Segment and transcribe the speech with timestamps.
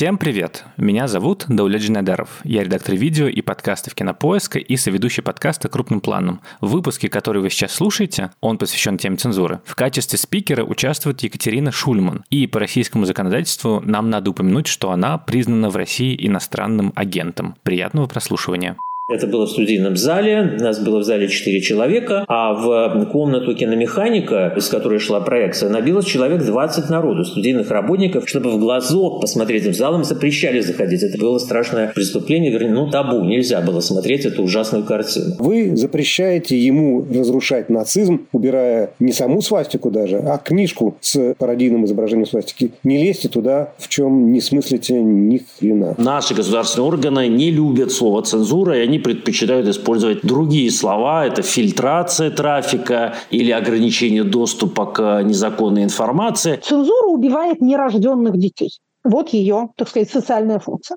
[0.00, 0.64] Всем привет!
[0.78, 2.40] Меня зовут Даулет Джинадаров.
[2.42, 6.40] Я редактор видео и подкастов Кинопоиска и соведущий подкаста «Крупным планом».
[6.62, 9.60] В выпуске, который вы сейчас слушаете, он посвящен теме цензуры.
[9.66, 12.24] В качестве спикера участвует Екатерина Шульман.
[12.30, 17.56] И по российскому законодательству нам надо упомянуть, что она признана в России иностранным агентом.
[17.62, 18.78] Приятного прослушивания.
[19.10, 24.54] Это было в студийном зале, нас было в зале 4 человека, а в комнату киномеханика,
[24.56, 29.74] из которой шла проекция, набилось человек 20 народу, студийных работников, чтобы в глазок посмотреть в
[29.74, 31.02] зал, им запрещали заходить.
[31.02, 35.34] Это было страшное преступление, вернее, ну табу, нельзя было смотреть эту ужасную картину.
[35.40, 42.26] Вы запрещаете ему разрушать нацизм, убирая не саму свастику даже, а книжку с пародийным изображением
[42.26, 42.70] свастики.
[42.84, 45.96] Не лезьте туда, в чем не смыслите ни хрена.
[45.98, 51.26] Наши государственные органы не любят слово цензура, и они предпочитают использовать другие слова.
[51.26, 56.60] Это фильтрация трафика или ограничение доступа к незаконной информации.
[56.62, 58.70] Цензура убивает нерожденных детей.
[59.04, 60.96] Вот ее, так сказать, социальная функция.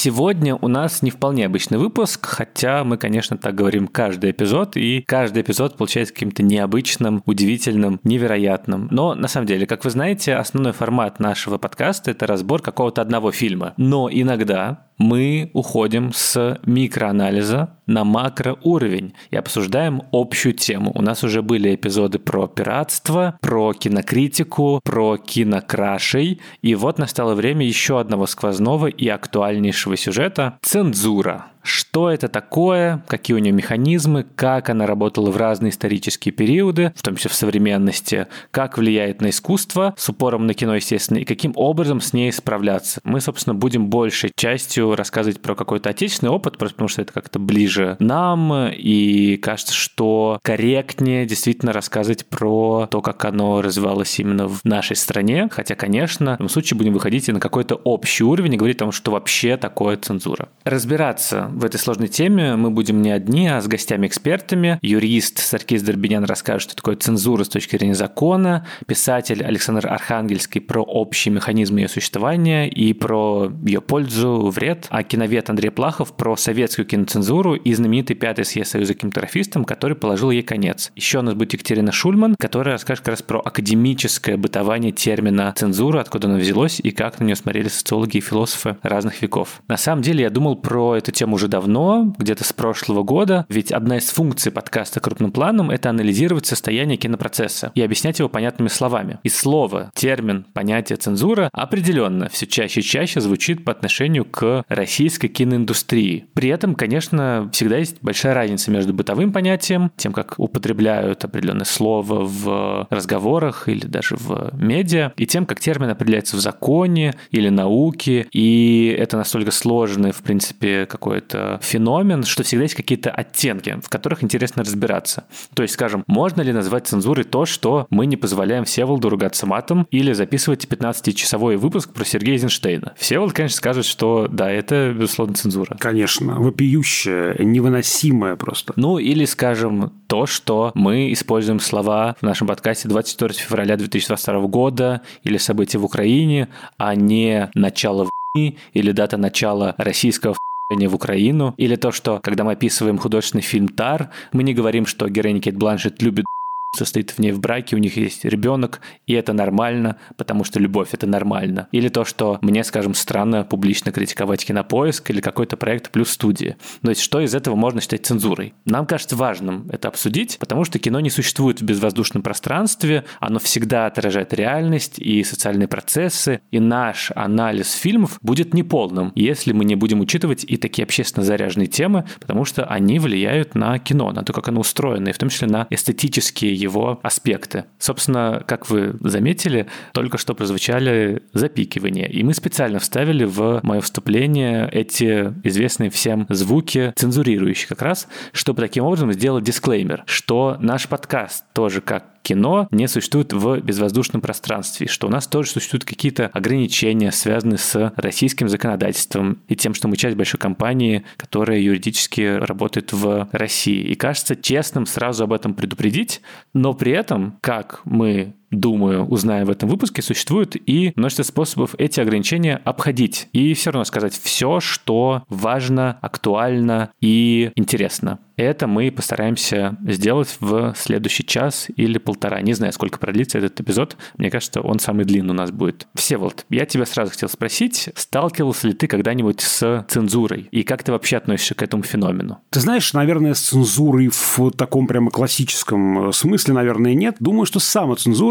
[0.00, 5.02] Сегодня у нас не вполне обычный выпуск, хотя мы, конечно, так говорим каждый эпизод, и
[5.04, 8.86] каждый эпизод получается каким-то необычным, удивительным, невероятным.
[8.92, 13.32] Но, на самом деле, как вы знаете, основной формат нашего подкаста— это разбор какого-то одного
[13.32, 13.74] фильма.
[13.76, 20.92] Но иногда мы уходим с микроанализа на макроуровень и обсуждаем общую тему.
[20.94, 26.40] У нас уже были эпизоды про пиратство, про кинокритику, про кинокрашей.
[26.62, 33.36] И вот настало время еще одного сквозного и актуальнейшего сюжета— цензура что это такое, какие
[33.36, 38.26] у нее механизмы, как она работала в разные исторические периоды, в том числе в современности,
[38.50, 43.00] как влияет на искусство, с упором на кино, естественно, и каким образом с ней справляться.
[43.04, 47.38] Мы, собственно, будем большей частью рассказывать про какой-то отечественный опыт, просто потому что это как-то
[47.38, 54.64] ближе нам, и кажется, что корректнее действительно рассказывать про то, как оно развивалось именно в
[54.64, 58.56] нашей стране, хотя, конечно, в любом случае будем выходить и на какой-то общий уровень и
[58.56, 60.48] говорить о том, что вообще такое цензура.
[60.64, 64.78] Разбираться в этой сложной теме мы будем не одни, а с гостями-экспертами.
[64.80, 70.82] Юрист Саркис Дорбинян расскажет, что такое цензура с точки зрения закона, писатель Александр Архангельский про
[70.82, 76.86] общие механизмы ее существования и про ее пользу, вред, а киновед Андрей Плахов про советскую
[76.86, 80.92] киноцензуру и знаменитый пятый съезд Союза кинематографистам, который положил ей конец.
[80.94, 86.00] Еще у нас будет Екатерина Шульман, которая расскажет как раз про академическое бытование термина цензура,
[86.00, 89.60] откуда она взялась и как на нее смотрели социологи и философы разных веков.
[89.66, 93.70] На самом деле я думал про эту тему уже давно, где-то с прошлого года, ведь
[93.70, 99.20] одна из функций подкаста крупным планом– это анализировать состояние кинопроцесса и объяснять его понятными словами.
[99.22, 105.28] И слово, термин, понятие цензура определенно все чаще и чаще звучит по отношению к российской
[105.28, 106.26] киноиндустрии.
[106.34, 112.24] При этом, конечно, всегда есть большая разница между бытовым понятием, тем, как употребляют определенное слово
[112.24, 118.26] в разговорах или даже в медиа, и тем, как термин определяется в законе или науке,
[118.32, 123.88] и это настолько сложный, в принципе, какое-то какой феномен, что всегда есть какие-то оттенки, в
[123.88, 125.24] которых интересно разбираться.
[125.54, 129.86] То есть, скажем, можно ли назвать цензурой то, что мы не позволяем Всеволоду ругаться матом
[129.90, 132.94] или записывать 15-часовой выпуск про Сергея Эйзенштейна?
[132.96, 135.76] Всеволод, конечно, скажет, что да, это, безусловно, цензура.
[135.78, 138.72] Конечно, вопиющая, невыносимая просто.
[138.76, 145.02] Ну, или, скажем, то, что мы используем слова в нашем подкасте 24 февраля 2022 года
[145.22, 150.36] или события в Украине, а не начало или дата начала российского
[150.70, 155.08] в Украину, или то, что когда мы описываем художественный фильм «Тар», мы не говорим, что
[155.08, 156.26] героиня Кейт Бланшет любит
[156.76, 160.90] состоит в ней в браке, у них есть ребенок, и это нормально, потому что любовь
[160.92, 161.68] это нормально.
[161.72, 166.56] Или то, что мне, скажем, странно публично критиковать кинопоиск или какой-то проект плюс студия.
[166.82, 168.54] То есть, что из этого можно считать цензурой?
[168.64, 173.86] Нам кажется важным это обсудить, потому что кино не существует в безвоздушном пространстве, оно всегда
[173.86, 180.00] отражает реальность и социальные процессы, и наш анализ фильмов будет неполным, если мы не будем
[180.00, 184.48] учитывать и такие общественно заряженные темы, потому что они влияют на кино, на то, как
[184.48, 187.64] оно устроено, и в том числе на эстетические его аспекты.
[187.78, 194.68] Собственно, как вы заметили, только что прозвучали запикивания, и мы специально вставили в мое вступление
[194.70, 201.44] эти известные всем звуки, цензурирующие как раз, чтобы таким образом сделать дисклеймер, что наш подкаст
[201.52, 207.12] тоже как кино не существует в безвоздушном пространстве, что у нас тоже существуют какие-то ограничения,
[207.12, 213.28] связанные с российским законодательством и тем, что мы часть большой компании, которая юридически работает в
[213.32, 213.80] России.
[213.80, 216.20] И кажется честным сразу об этом предупредить,
[216.54, 222.00] но при этом, как мы думаю, узнаем в этом выпуске, существует и множество способов эти
[222.00, 228.18] ограничения обходить и все равно сказать все, что важно, актуально и интересно.
[228.38, 232.40] Это мы постараемся сделать в следующий час или полтора.
[232.40, 233.96] Не знаю, сколько продлится этот эпизод.
[234.16, 235.88] Мне кажется, он самый длинный у нас будет.
[235.96, 240.46] Всеволод, я тебя сразу хотел спросить, сталкивался ли ты когда-нибудь с цензурой?
[240.52, 242.38] И как ты вообще относишься к этому феномену?
[242.50, 247.16] Ты знаешь, наверное, с цензурой в таком прямо классическом смысле, наверное, нет.
[247.18, 247.58] Думаю, что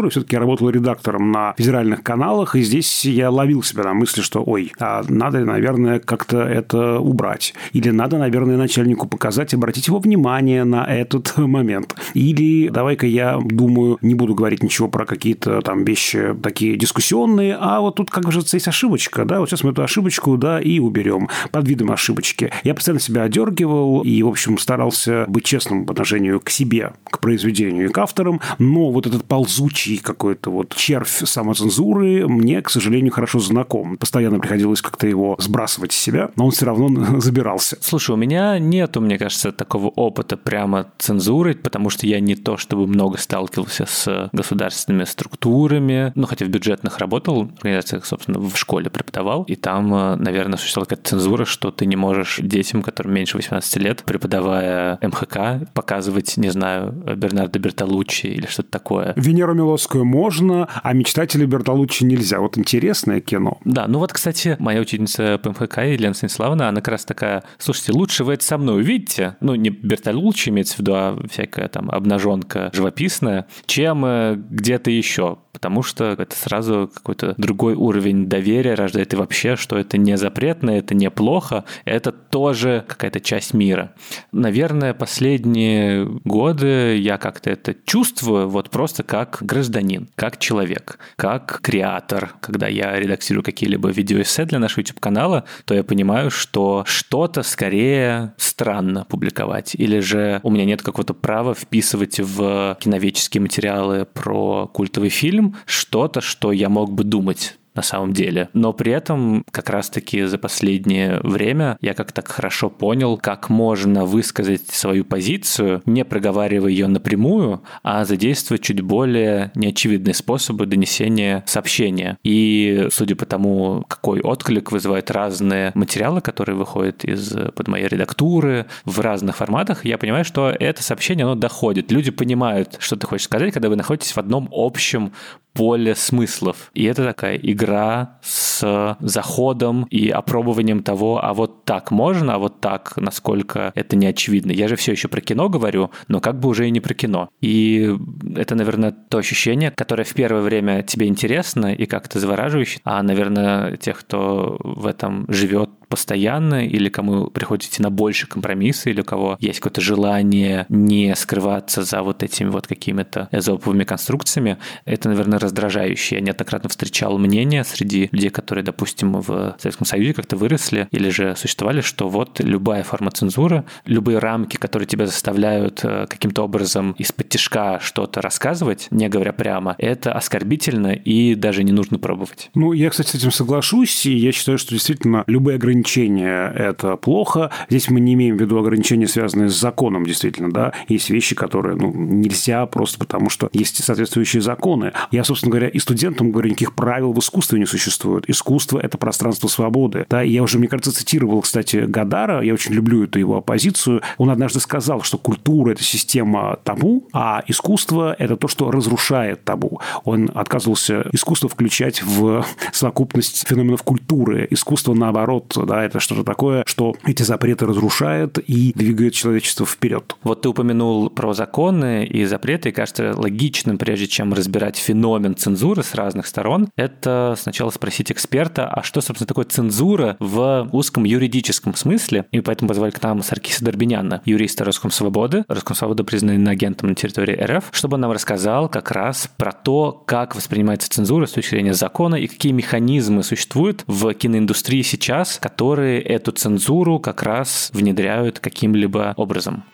[0.08, 4.22] самоцензура все-таки я работал редактором на федеральных каналах, и здесь я ловил себя на мысли,
[4.22, 7.54] что, ой, а надо, наверное, как-то это убрать.
[7.72, 11.94] Или надо, наверное, начальнику показать, обратить его внимание на этот момент.
[12.14, 17.80] Или давай-ка я думаю, не буду говорить ничего про какие-то там вещи такие дискуссионные, а
[17.80, 21.28] вот тут как бы есть ошибочка, да, вот сейчас мы эту ошибочку, да, и уберем
[21.50, 22.50] под видом ошибочки.
[22.64, 27.20] Я постоянно себя одергивал и, в общем, старался быть честным по отношению к себе, к
[27.20, 33.12] произведению и к авторам, но вот этот ползучий какой-то вот червь самоцензуры мне, к сожалению,
[33.12, 33.96] хорошо знаком.
[33.96, 37.76] Постоянно приходилось как-то его сбрасывать с себя, но он все равно забирался.
[37.80, 42.56] Слушай, у меня нету, мне кажется, такого опыта прямо цензуры, потому что я не то
[42.56, 48.56] чтобы много сталкивался с государственными структурами, ну, хотя в бюджетных работал, в организациях, собственно, в
[48.56, 53.14] школе преподавал, и там, э, наверное, существовала какая-то цензура, что ты не можешь детям, которым
[53.14, 59.12] меньше 18 лет, преподавая МХК, показывать, не знаю, Бернардо Бертолуччи или что-то такое.
[59.16, 59.54] Венеру
[59.88, 62.40] Милосскую можно, а мечтатели Бертолуччи нельзя.
[62.40, 63.58] Вот интересное кино.
[63.64, 67.92] Да, ну вот, кстати, моя учительница по МХК, Елена Станиславовна, она как раз такая, слушайте,
[67.92, 71.90] лучше вы это со мной увидите, ну, не Бертолуччи имеется в виду, а всякая там
[71.90, 79.12] обнаженка живописная, чем э, где-то еще потому что это сразу какой-то другой уровень доверия рождает,
[79.12, 83.92] и вообще, что это не запретно, это не плохо, это тоже какая-то часть мира.
[84.30, 89.77] Наверное, последние годы я как-то это чувствую вот просто как гражданин,
[90.14, 92.34] как человек, как креатор.
[92.40, 99.04] Когда я редактирую какие-либо видеоэссе для нашего YouTube-канала, то я понимаю, что что-то скорее странно
[99.08, 105.56] публиковать, или же у меня нет какого-то права вписывать в киновеческие материалы про культовый фильм,
[105.66, 108.48] что-то, что я мог бы думать на самом деле.
[108.54, 114.66] Но при этом как раз-таки за последнее время я как-то хорошо понял, как можно высказать
[114.66, 122.18] свою позицию, не проговаривая ее напрямую, а задействовать чуть более неочевидные способы донесения сообщения.
[122.24, 128.66] И судя по тому, какой отклик вызывают разные материалы, которые выходят из под моей редактуры
[128.84, 131.92] в разных форматах, я понимаю, что это сообщение, оно доходит.
[131.92, 135.12] Люди понимают, что ты хочешь сказать, когда вы находитесь в одном общем
[135.52, 136.70] поле смыслов.
[136.74, 142.60] И это такая игра с заходом и опробованием того, а вот так можно, а вот
[142.60, 144.52] так, насколько это не очевидно.
[144.52, 147.28] Я же все еще про кино говорю, но как бы уже и не про кино.
[147.40, 147.94] И
[148.36, 153.76] это, наверное, то ощущение, которое в первое время тебе интересно и как-то завораживающе, а, наверное,
[153.76, 159.04] тех, кто в этом живет постоянно, или кому приходится идти на больше компромиссы, или у
[159.04, 165.38] кого есть какое-то желание не скрываться за вот этими вот какими-то эзоповыми конструкциями, это, наверное,
[165.38, 166.16] раздражающе.
[166.16, 171.34] Я неоднократно встречал мнение среди людей, которые, допустим, в Советском Союзе как-то выросли или же
[171.36, 177.28] существовали, что вот любая форма цензуры, любые рамки, которые тебя заставляют э, каким-то образом из-под
[177.28, 182.50] тяжка что-то рассказывать, не говоря прямо, это оскорбительно и даже не нужно пробовать.
[182.54, 186.96] Ну, я, кстати, с этим соглашусь, и я считаю, что действительно любые ограничения ограничения– это
[186.96, 187.50] плохо.
[187.68, 190.72] Здесь мы не имеем в виду ограничения, связанные с законом, действительно, да.
[190.88, 194.92] Есть вещи, которые ну, нельзя просто потому, что есть соответствующие законы.
[195.10, 198.28] Я, собственно говоря, и студентам говорю, никаких правил в искусстве не существует.
[198.28, 200.06] Искусство– это пространство свободы.
[200.08, 204.02] Да, я уже, мне кажется, цитировал, кстати, Гадара, я очень люблю эту его оппозицию.
[204.16, 209.80] Он однажды сказал, что культура– это система табу, а искусство– это то, что разрушает табу.
[210.04, 214.46] Он отказывался искусство включать в совокупность феноменов культуры.
[214.50, 220.16] Искусство, наоборот, да, это что-то такое, что эти запреты разрушает и двигает человечество вперед.
[220.22, 225.82] Вот ты упомянул про законы и запреты, и кажется логичным, прежде чем разбирать феномен цензуры
[225.82, 231.74] с разных сторон, это сначала спросить эксперта, а что, собственно, такое цензура в узком юридическом
[231.74, 235.44] смысле, и поэтому позвали к нам Саркиса Дорбиняна, юриста Роскомсвободы.
[235.48, 240.34] Роскомсвобода признана агентом на территории РФ, чтобы он нам рассказал как раз про то, как
[240.34, 245.57] воспринимается цензура с точки зрения закона и какие механизмы существуют в киноиндустрии сейчас, которые
[246.00, 249.64] эту цензуру как раз внедряют каким-либо образом.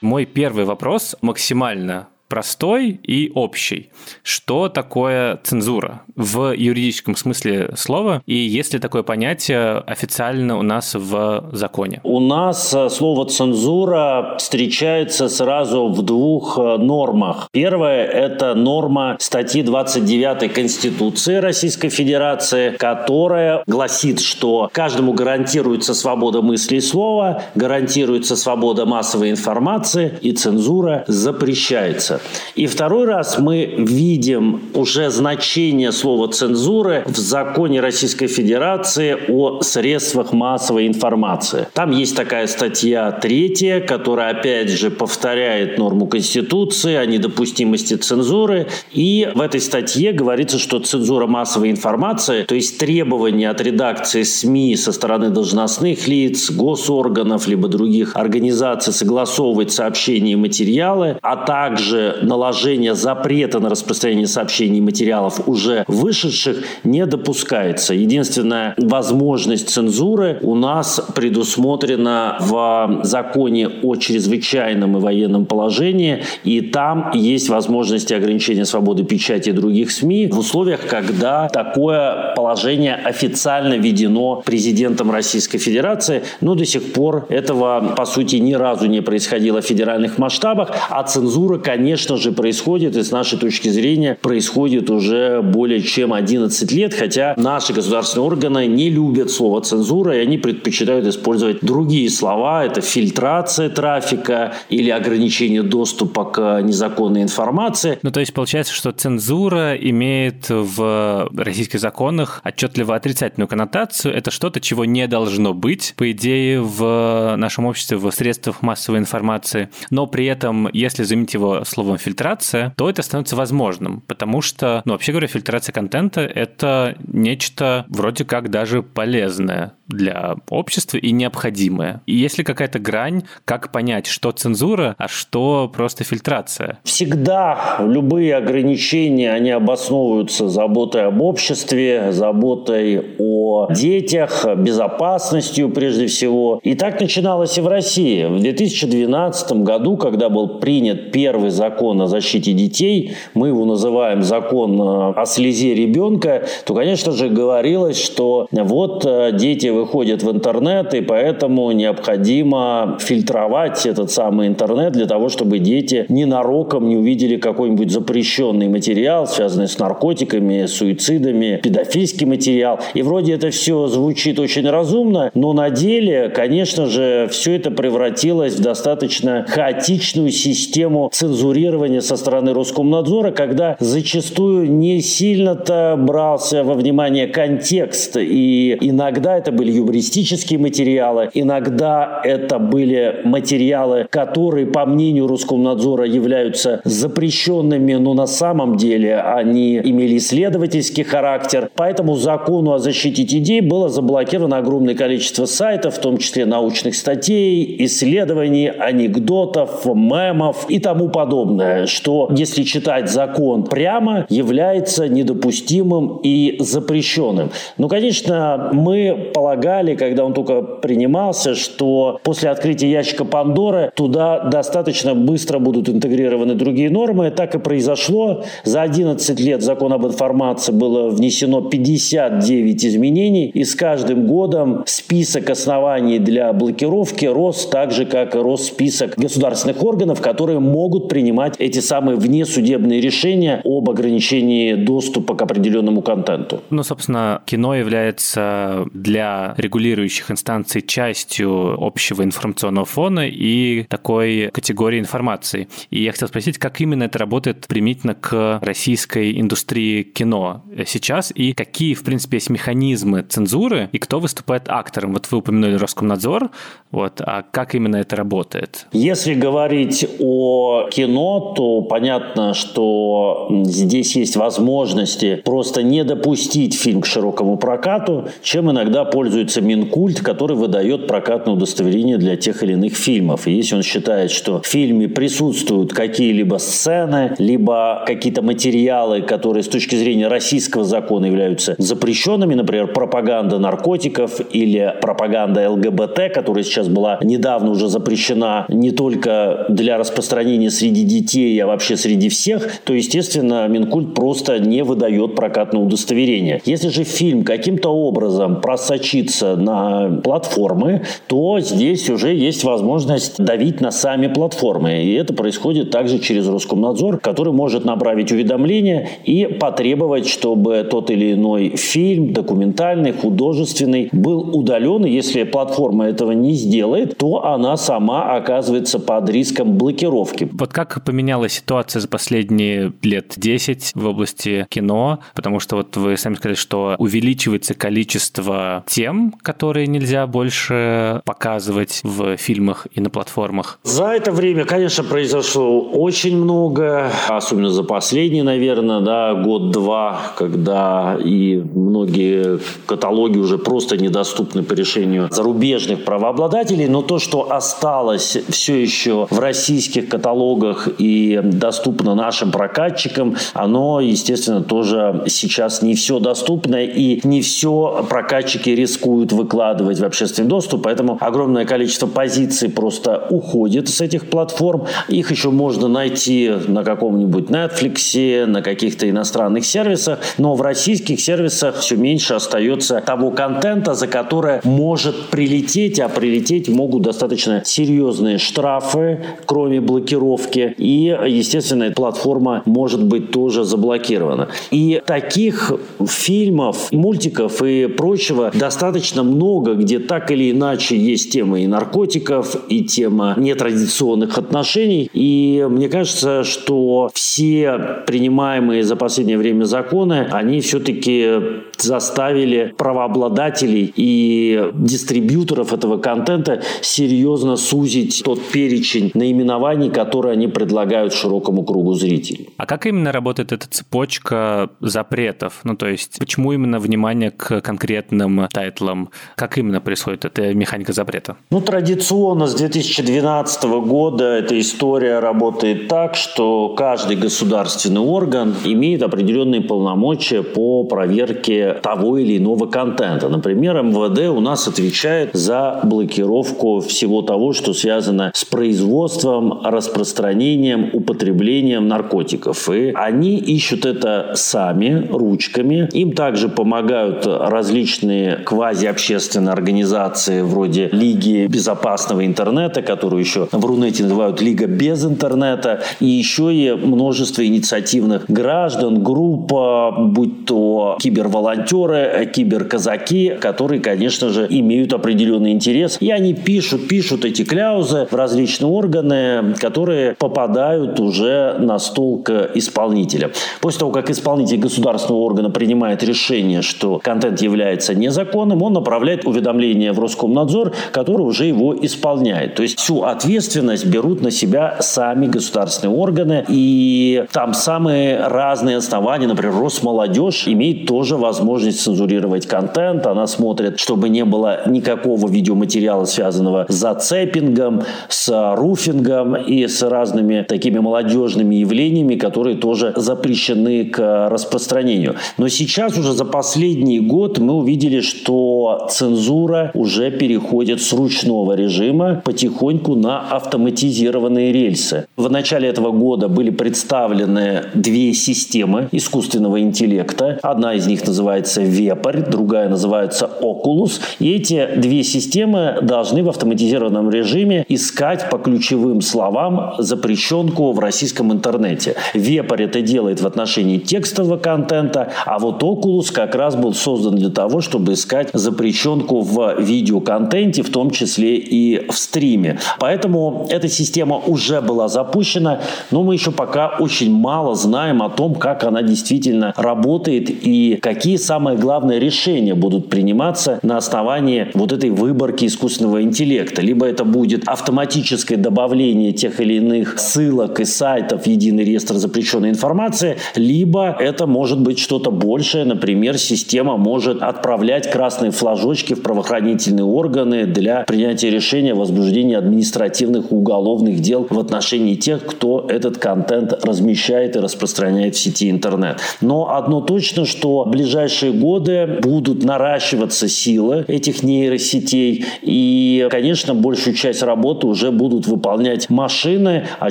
[0.00, 3.90] Мой первый вопрос максимально простой и общий.
[4.22, 8.22] Что такое цензура в юридическом смысле слова?
[8.26, 12.00] И есть ли такое понятие официально у нас в законе?
[12.02, 17.48] У нас э, слово «цензура» встречается сразу в двух э, нормах.
[17.52, 26.76] Первая– это норма статьи 29 Конституции Российской Федерации, которая гласит, что каждому гарантируется свобода мысли
[26.76, 32.15] и слова, гарантируется свобода массовой информации, и цензура запрещается.
[32.54, 40.32] И второй раз мы видим уже значение слова цензуры в законе Российской Федерации о средствах
[40.32, 41.68] массовой информации.
[41.72, 48.68] Там есть такая статья третья, которая опять же повторяет норму Конституции о недопустимости цензуры.
[48.92, 54.76] И в этой статье говорится, что цензура массовой информации, то есть требования от редакции СМИ
[54.76, 62.94] со стороны должностных лиц, госорганов, либо других организаций согласовывать сообщения и материалы, а также наложение
[62.94, 67.94] запрета на распространение сообщений и материалов уже вышедших не допускается.
[67.94, 77.10] Единственная возможность цензуры у нас предусмотрена в законе о чрезвычайном и военном положении, и там
[77.14, 84.42] есть возможности ограничения свободы печати и других СМИ в условиях, когда такое положение официально введено
[84.44, 89.64] президентом Российской Федерации, но до сих пор этого, по сути, ни разу не происходило в
[89.64, 95.40] федеральных масштабах, а цензура, конечно, конечно же, происходит, и с нашей точки зрения происходит уже
[95.40, 101.06] более чем 11 лет, хотя наши государственные органы не любят слово цензура, и они предпочитают
[101.06, 102.66] использовать другие слова.
[102.66, 107.98] Это фильтрация трафика или ограничение доступа к незаконной информации.
[108.02, 114.14] Ну, то есть получается, что цензура имеет в российских законах отчетливо отрицательную коннотацию.
[114.14, 119.70] Это что-то, чего не должно быть, по идее, в нашем обществе, в средствах массовой информации.
[119.88, 124.82] Но при этом, если заменить его словом словом фильтрация, то это становится возможным, потому что,
[124.84, 132.02] ну, вообще говоря, фильтрация контента— это нечто вроде как даже полезное для общества и необходимое.
[132.06, 136.78] И есть ли какая-то грань, как понять, что цензура, а что просто фильтрация?
[136.82, 146.58] Всегда любые ограничения, они обосновываются заботой об обществе, заботой о детях, безопасностью прежде всего.
[146.64, 148.24] И так начиналось и в России.
[148.24, 154.22] В 2012 году, когда был принят первый закон закон о защите детей, мы его называем
[154.22, 160.30] закон э, о слезе ребенка, то, конечно же, говорилось, что вот э, дети выходят в
[160.30, 167.36] интернет, и поэтому необходимо фильтровать этот самый интернет для того, чтобы дети ненароком не увидели
[167.36, 172.80] какой-нибудь запрещенный материал, связанный с наркотиками, суицидами, педофильский материал.
[172.94, 178.54] И вроде это все звучит очень разумно, но на деле, конечно же, все это превратилось
[178.54, 186.74] в достаточно хаотичную систему цензурирования регулирования со стороны Роскомнадзора, когда зачастую не сильно-то брался во
[186.74, 188.16] внимание контекст.
[188.16, 196.80] И иногда это были юмористические материалы, иногда это были материалы, которые, по мнению Роскомнадзора, являются
[196.84, 201.70] запрещенными, но на самом деле они имели исследовательский характер.
[201.74, 207.76] Поэтому закону о защите идей было заблокировано огромное количество сайтов, в том числе научных статей,
[207.80, 216.56] исследований, анекдотов, мемов и тому подобное подобное, что, если читать закон прямо, является недопустимым и
[216.60, 217.50] запрещенным.
[217.78, 225.14] Ну, конечно, мы полагали, когда он только принимался, что после открытия ящика Пандоры туда достаточно
[225.14, 227.30] быстро будут интегрированы другие нормы.
[227.30, 228.44] Так и произошло.
[228.64, 235.50] За 11 лет закон об информации было внесено 59 изменений, и с каждым годом список
[235.50, 241.35] оснований для блокировки рос так же, как и рос список государственных органов, которые могут принимать
[241.36, 246.62] принимать эти самые внесудебные решения об ограничении доступа к определенному контенту.
[246.70, 255.68] Ну, собственно, кино является для регулирующих инстанций частью общего информационного фона и такой категории информации.
[255.90, 261.52] И я хотел спросить, как именно это работает примитивно к российской индустрии кино сейчас и
[261.52, 265.12] какие, в принципе, есть механизмы цензуры и кто выступает актором?
[265.12, 266.50] Вот вы упомянули Роскомнадзор,
[266.90, 268.86] вот, а как именно это работает?
[268.92, 277.06] Если говорить о кино, то понятно, что здесь есть возможности просто не допустить фильм к
[277.06, 283.46] широкому прокату, чем иногда пользуется Минкульт, который выдает прокатное удостоверение для тех или иных фильмов.
[283.46, 289.68] И если он считает, что в фильме присутствуют какие-либо сцены, либо какие-то материалы, которые с
[289.68, 297.18] точки зрения российского закона являются запрещенными, например, пропаганда наркотиков или пропаганда ЛГБТ, которая сейчас была
[297.22, 303.66] недавно уже запрещена не только для распространения среди детей, а вообще среди всех, то, естественно,
[303.68, 306.60] Минкульт просто не выдает прокатное удостоверение.
[306.64, 313.90] Если же фильм каким-то образом просочится на платформы, то здесь уже есть возможность давить на
[313.90, 315.02] сами платформы.
[315.02, 321.32] И это происходит также через Роскомнадзор, который может направить уведомление и потребовать, чтобы тот или
[321.32, 325.04] иной фильм, документальный, художественный, был удален.
[325.04, 330.48] И если платформа этого не сделает, то она сама оказывается под риском блокировки.
[330.52, 335.20] Вот как поменялась ситуация за последние лет 10 в области кино?
[335.34, 342.36] Потому что вот вы сами сказали, что увеличивается количество тем, которые нельзя больше показывать в
[342.36, 343.78] фильмах и на платформах.
[343.84, 351.56] За это время, конечно, произошло очень много, особенно за последний, наверное, да, год-два, когда и
[351.56, 359.28] многие каталоги уже просто недоступны по решению зарубежных правообладателей, но то, что осталось все еще
[359.30, 367.20] в российских каталогах и доступно нашим прокатчикам, оно, естественно, тоже сейчас не все доступно и
[367.26, 374.00] не все прокатчики рискуют выкладывать в общественный доступ, поэтому огромное количество позиций просто уходит с
[374.00, 374.86] этих платформ.
[375.08, 381.76] Их еще можно найти на каком-нибудь Netflix, на каких-то иностранных сервисах, но в российских сервисах
[381.78, 389.24] все меньше остается того контента, за которое может прилететь, а прилететь могут достаточно серьезные штрафы,
[389.44, 390.74] кроме блокировки.
[390.86, 394.50] И, естественно, платформа может быть тоже заблокирована.
[394.70, 395.72] И таких
[396.06, 402.84] фильмов, мультиков и прочего достаточно много, где так или иначе есть тема и наркотиков, и
[402.84, 405.10] тема нетрадиционных отношений.
[405.12, 414.70] И мне кажется, что все принимаемые за последнее время законы, они все-таки заставили правообладателей и
[414.74, 422.48] дистрибьюторов этого контента серьезно сузить тот перечень наименований, которые они предлагают широкому кругу зрителей.
[422.56, 425.60] А как именно работает эта цепочка запретов?
[425.64, 429.10] Ну, то есть, почему именно внимание к конкретным тайтлам?
[429.34, 431.36] Как именно происходит эта механика запрета?
[431.50, 439.60] Ну, традиционно с 2012 года эта история работает так, что каждый государственный орган имеет определенные
[439.60, 443.28] полномочия по проверке того или иного контента.
[443.28, 451.88] Например, МВД у нас отвечает за блокировку всего того, что связано с производством, распространением, употреблением
[451.88, 452.68] наркотиков.
[452.70, 455.88] И они ищут это сами, ручками.
[455.92, 464.40] Им также помогают различные квазиобщественные организации вроде Лиги безопасного интернета, которую еще в Рунете называют
[464.40, 473.80] Лига без интернета, и еще и множество инициативных граждан, группа, будь то киберволонтеры, киберказаки, которые,
[473.80, 475.98] конечно же, имеют определенный интерес.
[476.00, 482.50] И они пишут, пишут эти кляузы в различные органы, которые попадают уже на стол к
[482.54, 483.30] исполнителям.
[483.60, 489.92] После того, как исполнитель государственного органа принимает решение, что контент является незаконным, он направляет уведомление
[489.92, 492.54] в Роскомнадзор, который уже его исполняет.
[492.54, 499.26] То есть всю ответственность берут на себя сами государственные органы, и там самые разные основания,
[499.26, 506.66] например, Росмолодежь имеет тоже возможность цензурировать контент, она смотрит, чтобы не было никакого видеоматериала, связанного
[506.68, 515.16] с зацепингом, с руфингом и с разными такими молодежными явлениями, которые тоже запрещены к распространению.
[515.38, 522.22] Но сейчас уже за последний год мы увидели, что цензура уже переходит с ручного режима
[522.24, 525.06] потихоньку на автоматизированные рельсы.
[525.16, 530.38] В начале этого года были представлены две системы искусственного интеллекта.
[530.42, 534.00] Одна из них называется называется Вепрь, другая называется Oculus.
[534.18, 541.32] И эти две системы должны в автоматизированном режиме искать по ключевым словам запрещенку в российском
[541.32, 541.96] интернете.
[542.14, 547.30] Вепрь это делает в отношении текстового контента, а вот Oculus как раз был создан для
[547.30, 552.58] того, чтобы искать запрещенку в видеоконтенте, в том числе и в стриме.
[552.78, 558.34] Поэтому эта система уже была запущена, но мы еще пока очень мало знаем о том,
[558.34, 564.90] как она действительно работает и какие самые главные решения будут приниматься на основании вот этой
[564.90, 566.62] выборки искусственного интеллекта.
[566.62, 572.50] Либо это будет автоматическое добавление тех или иных ссылок и сайтов в единый реестр запрещенной
[572.50, 579.84] информации, либо это может быть что-то большее, например, система может отправлять красные флажочки в правоохранительные
[579.84, 585.98] органы для принятия решения о возбуждении административных и уголовных дел в отношении тех, кто этот
[585.98, 589.00] контент размещает и распространяет в сети интернет.
[589.20, 590.74] Но одно точно, что в
[591.16, 598.90] ближайшие годы будут наращиваться силы этих нейросетей, и, конечно, большую часть работы уже будут выполнять
[598.90, 599.90] машины, а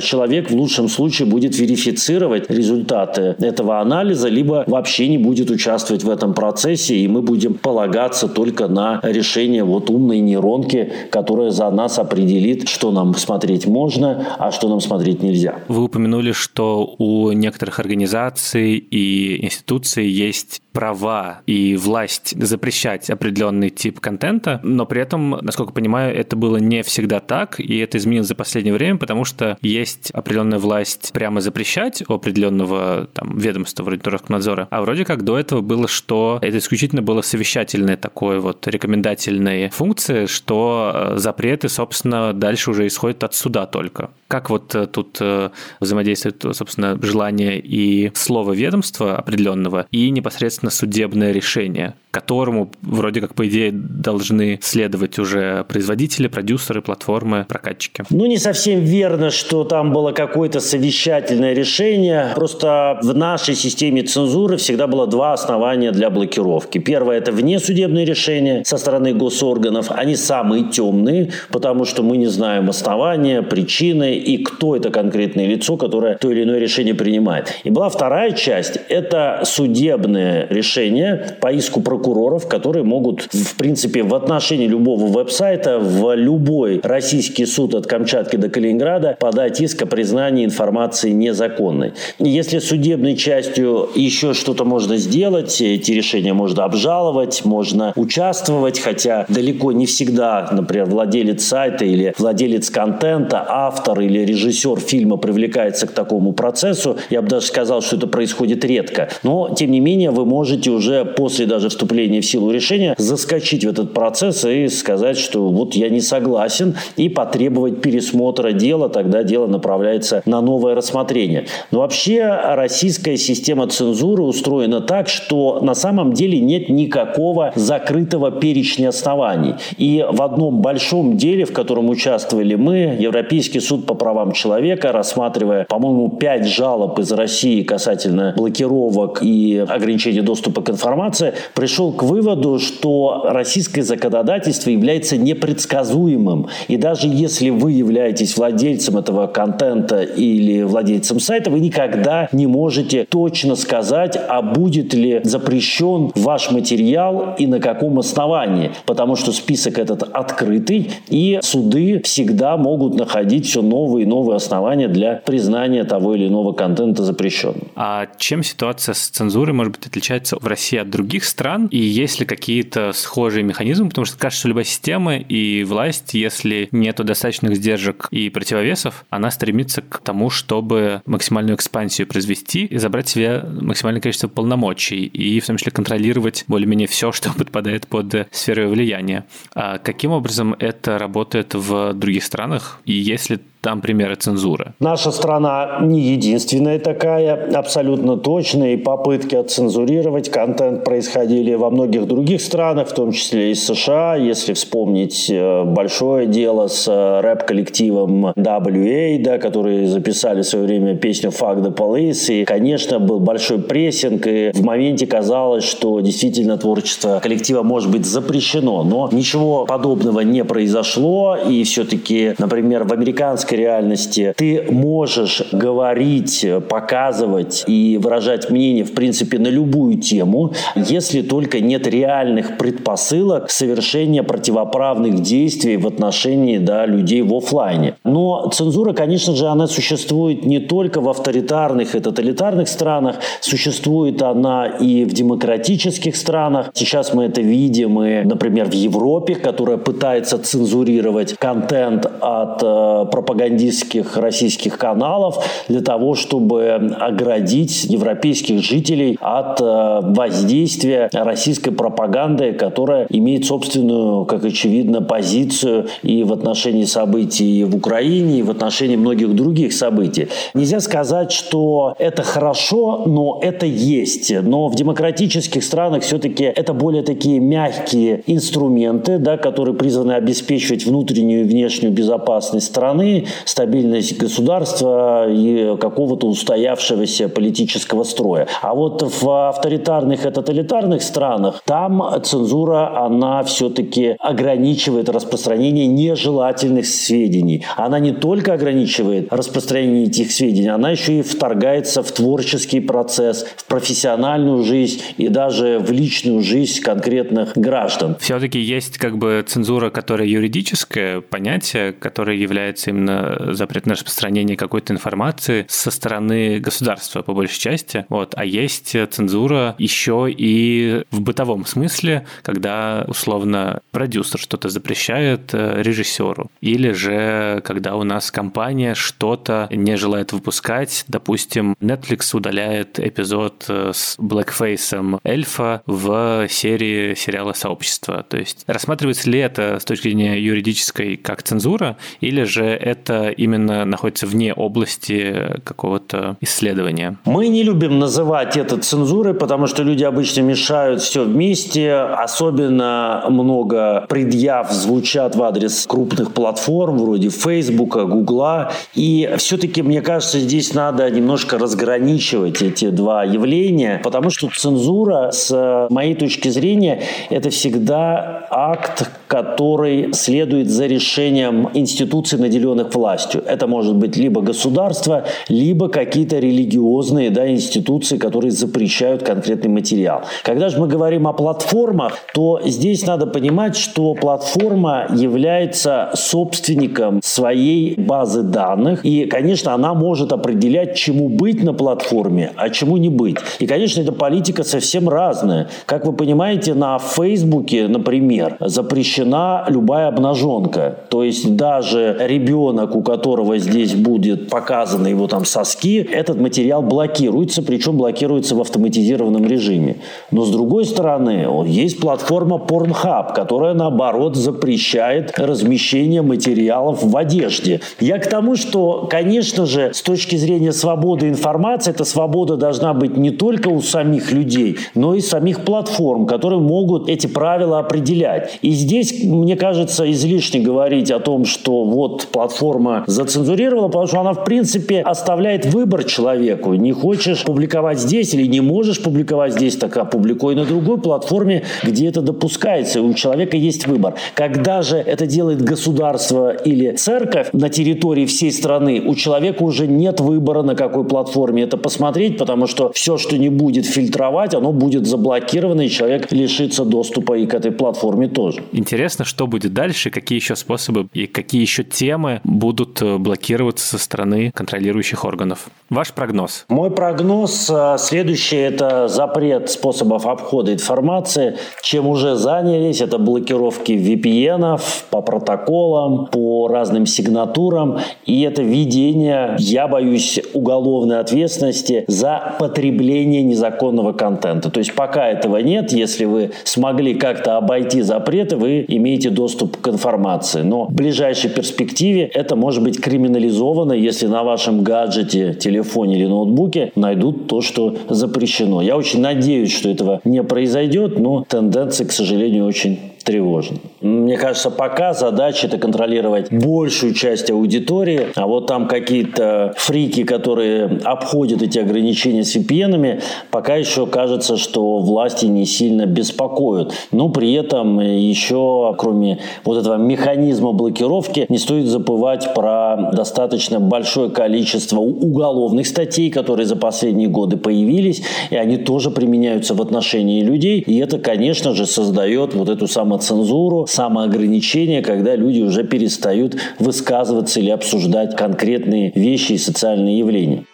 [0.00, 6.10] человек в лучшем случае будет верифицировать результаты этого анализа, либо вообще не будет участвовать в
[6.10, 11.98] этом процессе, и мы будем полагаться только на решение вот умной нейронки, которая за нас
[11.98, 15.56] определит, что нам смотреть можно, а что нам смотреть нельзя.
[15.68, 23.98] Вы упомянули, что у некоторых организаций и институций есть права и власть запрещать определенный тип
[23.98, 28.34] контента, но при этом, насколько понимаю, это было не всегда так, и это изменилось за
[28.34, 34.68] последнее время, потому что есть определенная власть прямо запрещать у определенного там, ведомства вроде Роскомнадзора,
[34.70, 40.26] а вроде как до этого было, что это исключительно было совещательной такой вот рекомендательной функции,
[40.26, 44.10] что э, запреты, собственно, дальше уже исходят от суда только.
[44.28, 45.48] Как вот э, тут э,
[45.80, 53.46] взаимодействует, собственно, желание и слово ведомства определенного, и непосредственно судебное решение, которому вроде как, по
[53.46, 58.04] идее, должны следовать уже производители, продюсеры, платформы, прокатчики.
[58.10, 62.32] Ну, не совсем верно, что там было какое-то совещательное решение.
[62.34, 66.78] Просто в нашей системе цензуры всегда было два основания для блокировки.
[66.78, 69.90] Первое– это внесудебные решения со стороны госорганов.
[69.90, 75.76] Они самые темные, потому что мы не знаем основания, причины и кто это конкретное лицо,
[75.76, 77.52] которое то или иное решение принимает.
[77.64, 84.14] И была вторая часть– это судебное решение по иску прокуроров, которые могут, в принципе, в
[84.14, 90.44] отношении любого веб-сайта в любой российский суд от Камчатки до Калининграда подать иск о признании
[90.44, 91.92] информации незаконной.
[92.18, 99.72] Если судебной частью еще что-то можно сделать, эти решения можно обжаловать, можно участвовать, хотя далеко
[99.72, 106.32] не всегда, например, владелец сайта или владелец контента, автор или режиссер фильма привлекается к такому
[106.32, 106.96] процессу.
[107.10, 109.08] Я бы даже сказал, что это происходит редко.
[109.22, 113.68] Но, тем не менее, вы можете уже после даже вступления в силу решения заскочить в
[113.68, 119.46] этот процесс и сказать, что вот я не согласен, и потребовать пересмотра дела, тогда дело
[119.46, 121.46] направляется на новое рассмотрение.
[121.70, 128.88] Но вообще российская система цензуры устроена так, что на самом деле нет никакого закрытого перечня
[128.90, 129.54] оснований.
[129.76, 135.64] И в одном большом деле, в котором участвовали мы, Европейский суд по правам человека, рассматривая,
[135.64, 142.58] по-моему, пять жалоб из России касательно блокировок и ограничения доступа к информации, пришел к выводу,
[142.58, 146.48] что российское законодательство является непредсказуемым.
[146.68, 153.04] И даже если вы являетесь владельцем этого контента или владельцем сайта, вы никогда не можете
[153.04, 158.72] точно сказать, а будет ли запрещен ваш материал и на каком основании.
[158.86, 164.88] Потому что список этот открытый, и суды всегда могут находить все новые и новые основания
[164.88, 167.68] для признания того или иного контента запрещенным.
[167.74, 171.66] А чем ситуация с цензурой, может быть, отличается в России от других стран?
[171.66, 173.88] И есть ли какие-то схожие механизмы?
[173.88, 179.30] Потому что кажется, что любая система и власть, если нету достаточных сдержек и противовесов, она
[179.30, 185.46] стремится к тому, чтобы максимальную экспансию произвести и забрать себе максимальное количество полномочий и в
[185.46, 189.26] том числе контролировать более-менее все, что подпадает под сферу влияния.
[189.54, 192.80] А каким образом это работает в других странах?
[192.84, 194.74] И если там примеры цензуры?
[194.78, 202.40] Наша страна не единственная такая, абсолютно точно, и попытки отцензурировать контент происходили во многих других
[202.40, 204.14] странах, в том числе и США.
[204.14, 210.94] Если вспомнить э, большое дело с э, рэп-коллективом WA, да, которые записали в свое время
[210.94, 216.56] песню «Fuck the Police», и, конечно, был большой прессинг, и в моменте казалось, что действительно
[216.56, 223.55] творчество коллектива может быть запрещено, но ничего подобного не произошло, и все-таки, например, в американской
[223.56, 231.60] реальности ты можешь говорить, показывать и выражать мнение, в принципе, на любую тему, если только
[231.60, 237.94] нет реальных предпосылок совершения противоправных действий в отношении да, людей в офлайне.
[238.04, 244.66] Но цензура, конечно же, она существует не только в авторитарных и тоталитарных странах, существует она
[244.66, 246.70] и в демократических странах.
[246.74, 254.16] Сейчас мы это видим, и, например, в Европе, которая пытается цензурировать контент от э, пропагандистских
[254.16, 263.44] российских каналов для того, чтобы оградить европейских жителей от э, воздействия российской пропаганды, которая имеет
[263.44, 269.72] собственную, как очевидно, позицию и в отношении событий в Украине, и в отношении многих других
[269.72, 270.28] событий.
[270.54, 274.32] Нельзя сказать, что это хорошо, но это есть.
[274.42, 281.42] Но в демократических странах все-таки это более такие мягкие инструменты, да, которые призваны обеспечивать внутреннюю
[281.42, 288.48] и внешнюю безопасность страны, стабильность государства и какого-то устоявшегося политического строя.
[288.62, 297.64] А вот в авторитарных и тоталитарных странах там цензура, она все-таки ограничивает распространение нежелательных сведений.
[297.76, 303.64] Она не только ограничивает распространение этих сведений, она еще и вторгается в творческий процесс, в
[303.66, 308.16] профессиональную жизнь и даже в личную жизнь конкретных граждан.
[308.20, 313.15] Все-таки есть как бы цензура, которая юридическое понятие, которое является именно
[313.52, 318.06] запрет на распространение какой-то информации со стороны государства по большей части.
[318.08, 318.34] Вот.
[318.36, 326.50] А есть цензура еще и в бытовом смысле, когда условно продюсер что-то запрещает э, режиссеру.
[326.60, 331.04] Или же когда у нас компания что-то не желает выпускать.
[331.08, 338.24] Допустим, Netflix удаляет эпизод э, с блэкфейсом эльфа в серии сериала «Сообщество».
[338.28, 343.84] То есть рассматривается ли это с точки зрения юридической как цензура, или же это именно
[343.84, 347.16] находится вне области какого-то исследования?
[347.24, 351.92] Мы не любим называть это цензурой, потому что люди обычно мешают все вместе.
[351.92, 358.72] Особенно много предъяв звучат в адрес крупных платформ вроде Фейсбука, Гугла.
[358.94, 365.86] И все-таки, мне кажется, здесь надо немножко разграничивать эти два явления, потому что цензура, с
[365.90, 373.42] моей точки зрения, это всегда акт, который следует за решением институций, наделенных властью.
[373.46, 380.22] Это может быть либо государство, либо какие-то религиозные да, институции, которые запрещают конкретный материал.
[380.42, 387.94] Когда же мы говорим о платформах, то здесь надо понимать, что платформа является собственником своей
[388.00, 393.36] базы данных, и, конечно, она может определять, чему быть на платформе, а чему не быть.
[393.58, 395.68] И, конечно, эта политика совсем разная.
[395.86, 400.98] Как вы понимаете, на Фейсбуке, например, запрещена любая обнаженка.
[401.08, 407.62] То есть даже ребенок, у которого здесь будет показаны его там соски, этот материал блокируется,
[407.62, 409.96] причем блокируется в автоматизированном режиме.
[410.30, 417.80] Но с другой стороны, есть платформа Pornhub, которая наоборот запрещает размещение материалов в одежде.
[418.00, 423.16] Я к тому, что, конечно же, с точки зрения свободы информации, эта свобода должна быть
[423.16, 428.58] не только у самих людей, но и самих платформ, которые могут эти правила определять.
[428.62, 432.75] И здесь, мне кажется, излишне говорить о том, что вот платформа
[433.06, 436.74] зацензурировала, потому что она, в принципе, оставляет выбор человеку.
[436.74, 442.08] Не хочешь публиковать здесь или не можешь публиковать здесь, так опубликуй на другой платформе, где
[442.08, 443.02] это допускается.
[443.02, 444.14] У человека есть выбор.
[444.34, 450.20] Когда же это делает государство или церковь на территории всей страны, у человека уже нет
[450.20, 455.06] выбора, на какой платформе это посмотреть, потому что все, что не будет фильтровать, оно будет
[455.06, 458.62] заблокировано, и человек лишится доступа и к этой платформе тоже.
[458.72, 462.65] Интересно, что будет дальше, какие еще способы и какие еще темы будут
[463.02, 465.66] э, блокироваться со стороны контролирующих органов.
[465.90, 466.64] Ваш прогноз?
[466.68, 471.56] Мой прогноз э, следующий– это запрет способов обхода информации.
[471.82, 477.98] Чем уже занялись, это блокировки VPN по протоколам, по разным сигнатурам.
[478.24, 484.70] И это введение, я боюсь, уголовной ответственности за потребление незаконного контента.
[484.70, 489.88] То есть пока этого нет, если вы смогли как-то обойти запреты, вы имеете доступ к
[489.88, 490.62] информации.
[490.62, 496.92] Но в ближайшей перспективе это может быть криминализовано, если на вашем гаджете, телефоне или ноутбуке
[496.94, 498.82] найдут то, что запрещено.
[498.82, 503.78] Я очень надеюсь, что этого не произойдет, но тенденция, к сожалению, очень тревожно.
[504.00, 511.00] Мне кажется, пока задача это контролировать большую часть аудитории, а вот там какие-то фрики, которые
[511.04, 516.92] обходят эти ограничения с VPN, пока еще кажется, что власти не сильно беспокоят.
[517.10, 524.30] Но при этом еще, кроме вот этого механизма блокировки, не стоит забывать про достаточно большое
[524.30, 530.80] количество уголовных статей, которые за последние годы появились, и они тоже применяются в отношении людей.
[530.86, 532.86] И это, конечно же, создает вот эту
[533.22, 540.64] самоцензуру, самоограничение, когда люди уже перестают высказываться или обсуждать конкретные вещи и социальные явления.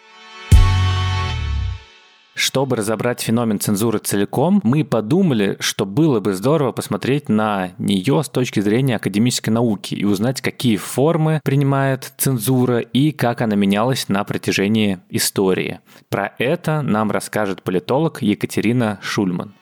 [2.35, 8.27] Чтобы разобрать феномен цензуры целиком, мы подумали, что было бы здорово посмотреть на нее с
[8.27, 14.23] точки зрения академической науки и узнать, какие формы принимает цензура и как она менялась на
[14.23, 15.79] протяжении истории.
[16.09, 19.53] Про это нам расскажет политолог Екатерина Шульман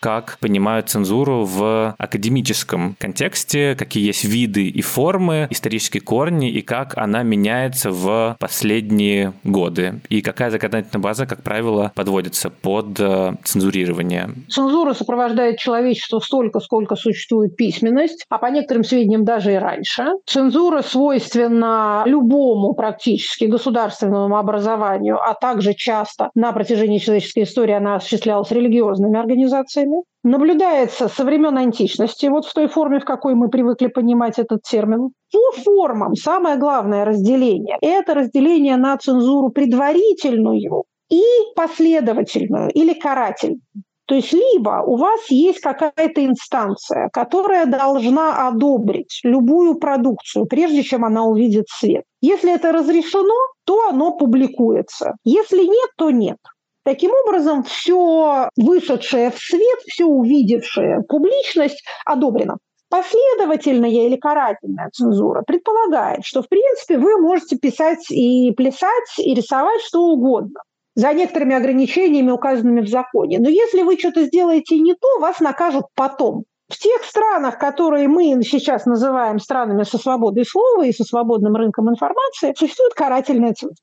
[0.00, 6.96] как понимают цензуру в академическом контексте, какие есть виды и формы, исторические корни, и как
[6.96, 14.30] она меняется в последние годы, и какая законодательная база, как правило, подводится под э, цензурирование.
[14.48, 20.06] Цензура сопровождает человечество столько, сколько существует письменность, а по некоторым сведениям даже и раньше.
[20.26, 28.50] Цензура свойственна любому практически государственному образованию, а также часто на протяжении человеческой истории она осуществлялась
[28.50, 29.89] религиозными организациями
[30.22, 35.10] наблюдается со времен античности, вот в той форме, в какой мы привыкли понимать этот термин.
[35.32, 41.22] По формам самое главное разделение– это разделение на цензуру предварительную и
[41.56, 43.60] последовательную или карательную.
[44.10, 51.04] То есть либо у вас есть какая-то инстанция, которая должна одобрить любую продукцию, прежде чем
[51.04, 52.02] она увидит свет.
[52.20, 55.14] Если это разрешено, то оно публикуется.
[55.22, 56.38] Если нет, то нет.
[56.84, 62.58] Таким образом, все вышедшее в свет, все увидевшее публичность одобрено.
[62.88, 69.80] Последовательная или карательная цензура предполагает, что, в принципе, вы можете писать и плясать, и рисовать
[69.82, 70.60] что угодно
[70.96, 73.38] за некоторыми ограничениями, указанными в законе.
[73.38, 76.44] Но если вы что-то сделаете не то, вас накажут потом.
[76.68, 81.90] В тех странах, которые мы сейчас называем странами со свободой слова и со свободным рынком
[81.90, 83.76] информации, существует карательная цензура.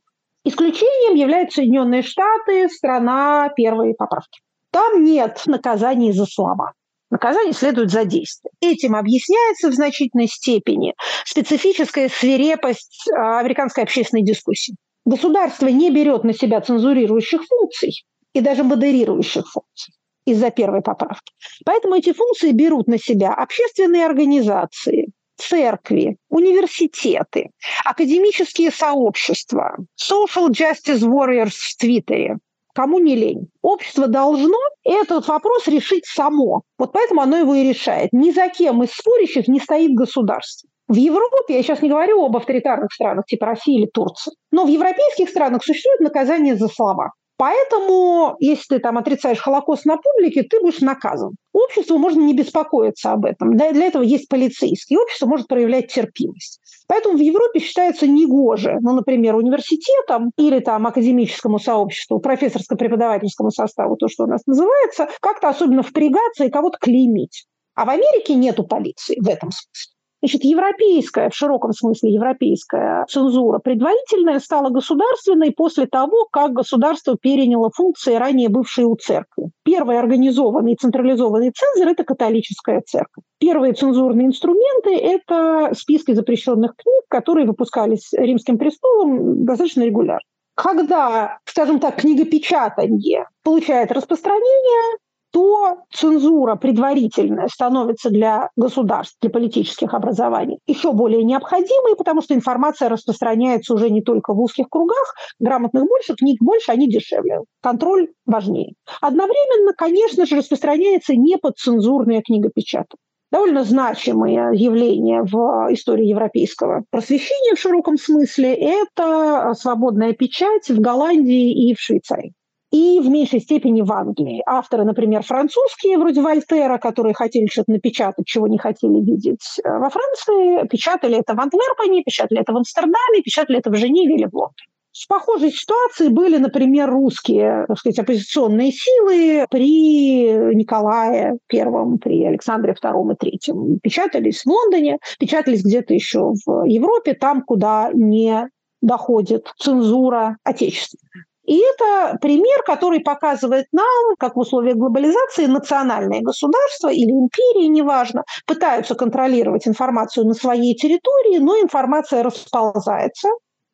[0.47, 4.39] Исключением являются Соединенные Штаты, страна первой поправки.
[4.71, 6.71] Там нет наказаний за слова.
[7.10, 8.51] Наказание следует за действие.
[8.62, 10.93] Этим объясняется в значительной степени
[11.25, 14.75] специфическая свирепость а, американской общественной дискуссии.
[15.05, 19.93] Государство не берет на себя цензурирующих функций и даже модерирующих функций
[20.25, 21.33] из-за первой поправки.
[21.65, 25.07] Поэтому эти функции берут на себя общественные организации,
[25.38, 27.52] церкви, университеты,
[27.86, 32.38] академические сообщества, social justice warriors в Твиттере.
[32.73, 33.50] Кому не лень.
[33.63, 36.62] Общество должно этот вопрос решить само.
[36.78, 38.13] Вот поэтому оно его и решает.
[38.13, 40.69] Ни за кем из спорящих не стоит государство.
[40.88, 44.69] В Европе, я сейчас не говорю об авторитарных странах типа России или Турции, но в
[44.69, 47.12] европейских странах существует наказание за слова.
[47.38, 51.36] Поэтому, если ты там отрицаешь Холокост на публике, ты будешь наказан.
[51.54, 53.56] Обществу можно не беспокоиться об этом.
[53.56, 54.97] Для, для этого есть полицейский.
[54.97, 56.60] Общество может проявлять терпимость.
[56.88, 64.08] Поэтому в Европе считается негоже, ну, например, университетам или там академическому сообществу, профессорско-преподавательскому составу, то,
[64.08, 67.45] что у нас называется, как-то особенно впрягаться и кого-то клеймить.
[67.76, 69.96] А в Америке нету полиции в этом смысле.
[70.21, 77.69] Значит, европейская, в широком смысле европейская цензура предварительная стала государственной после того, как государство переняло
[77.69, 79.51] функции, ранее бывшие у церкви.
[79.63, 83.23] Первый организованный централизованный цензор– это католическая церковь.
[83.39, 90.21] Первые цензурные инструменты– это списки запрещенных книг, которые выпускались Римским престолом достаточно регулярно.
[90.56, 94.97] Когда, скажем так, книгопечатание получает распространение,
[95.31, 102.89] то цензура предварительная становится для государств, для политических образований еще более необходимой, потому что информация
[102.89, 107.41] распространяется уже не только в узких кругах, грамотных больше, книг больше, они дешевле.
[107.61, 108.73] Контроль важнее.
[109.01, 112.97] Одновременно, конечно же, распространяется неподцензурное книгопечатание
[113.31, 121.69] довольно значимое явление в истории европейского просвещения в широком смысле– это свободная печать в Голландии
[121.69, 122.33] и в Швейцарии
[122.71, 124.43] и в меньшей степени в Англии.
[124.45, 129.89] Авторы, например, французские, вроде Вольтера, которые хотели что-то напечатать, чего не хотели видеть э, во
[129.89, 134.34] Франции, печатали это в Антверпене, печатали это в Амстердаме, печатали это в Женеве или в
[134.34, 134.67] Лондоне.
[134.91, 142.73] В похожей ситуации были, например, русские, так сказать, оппозиционные силы при Николае Первом, при Александре
[142.73, 143.80] Втором и Третьем.
[143.80, 148.49] Печатались в Лондоне, печатались где-то еще в Европе, там, куда не
[148.82, 151.26] доходит цензура отечественная.
[151.47, 158.25] И это пример, который показывает нам, как в условиях глобализации национальные государства или империи, неважно,
[158.45, 163.29] пытаются контролировать информацию на своей территории, но информация расползается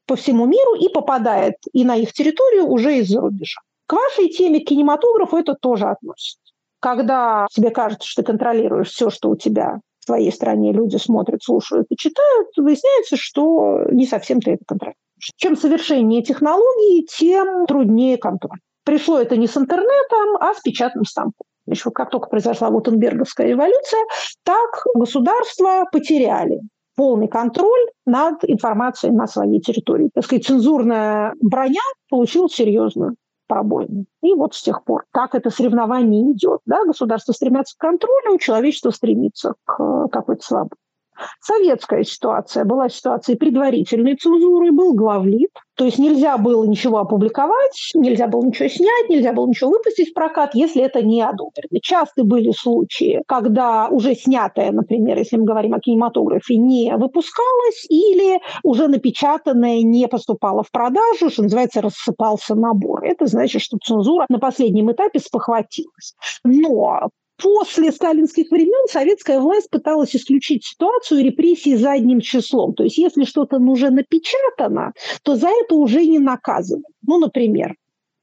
[0.06, 3.60] по всему миру и попадает и на их территорию уже из-за рубежа.
[3.88, 6.40] К вашей теме кинематографу это тоже относится.
[6.80, 11.42] Когда тебе кажется, что ты контролируешь все, что у тебя в твоей стране люди смотрят,
[11.42, 14.98] слушают и читают, выясняется, что не совсем ты это контролируешь.
[15.38, 18.60] Чем совершеннее технологии, тем труднее контроль.
[18.86, 21.46] Пришло это не с интернетом, а с печатным станком.
[21.66, 24.02] Еще как только произошла Гутенберговская революция,
[24.44, 26.60] так государства потеряли
[26.96, 30.10] полный контроль над информацией на своей территории.
[30.14, 33.16] Так сказать, цензурная броня получила серьезную
[33.48, 34.06] пробоину.
[34.22, 36.60] И вот с тех пор так это соревнование идет.
[36.66, 36.84] Да?
[36.86, 40.76] Государство стремятся к контролю, человечество стремится к какой-то свободе.
[41.42, 48.28] Советская ситуация была ситуацией предварительной цензуры, был главлит, то есть нельзя было ничего опубликовать, нельзя
[48.28, 51.80] было ничего снять, нельзя было ничего выпустить в прокат, если это не одобрено.
[51.82, 58.40] Часто были случаи, когда уже снятое, например, если мы говорим о кинематографе, не выпускалось или
[58.64, 63.04] уже напечатанное не поступало в продажу, что называется, рассыпался набор.
[63.04, 66.14] Это значит, что цензура на последнем этапе спохватилась.
[66.44, 67.10] Но
[67.42, 72.74] После сталинских времен советская власть пыталась исключить ситуацию репрессий задним числом.
[72.74, 76.86] То есть если что-то уже напечатано, то за это уже не наказывают.
[77.02, 77.76] Ну, например,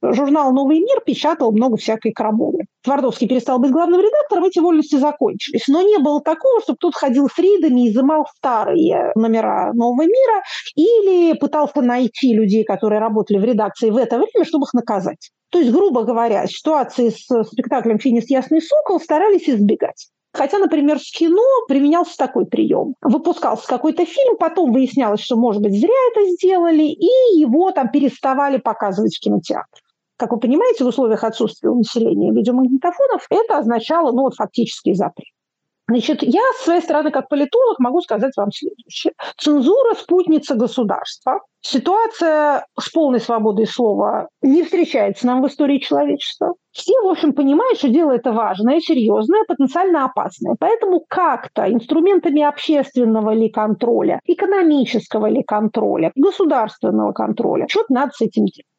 [0.02, 2.64] журнал «Новый мир» печатал много всякой крамолы.
[2.82, 5.68] Твардовский перестал быть главным редактором, эти вольности закончились.
[5.68, 10.42] Но не было такого, чтобы тут ходил с рейдами изымал старые номера «Нового мира»
[10.74, 15.30] или пытался найти людей, которые работали в редакции в это время, чтобы их наказать.
[15.50, 20.08] То есть, грубо говоря, ситуации с спектаклем «Финис Ясный Сокол» старались избегать.
[20.32, 22.94] Хотя, например, в кино применялся такой прием.
[23.02, 28.58] Выпускался какой-то фильм, потом выяснялось, что, может быть, зря это сделали, и его там переставали
[28.58, 29.82] показывать в кинотеатре.
[30.20, 35.28] Как вы понимаете, в условиях отсутствия у населения видеомагнитофонов это означало ну, вот, фактический запрет.
[35.88, 39.14] Значит, я с своей стороны, как политолог, могу сказать вам следующее.
[39.38, 41.40] Цензура– спутница государства.
[41.62, 46.52] Ситуация с полной свободой слова не встречается нам в истории человечества.
[46.70, 50.54] Все, в общем, понимают, что дело это важное, серьезное, потенциально опасное.
[50.60, 58.44] Поэтому как-то инструментами общественного ли контроля, экономического ли контроля, государственного контроля, что-то надо с этим
[58.44, 58.69] делать.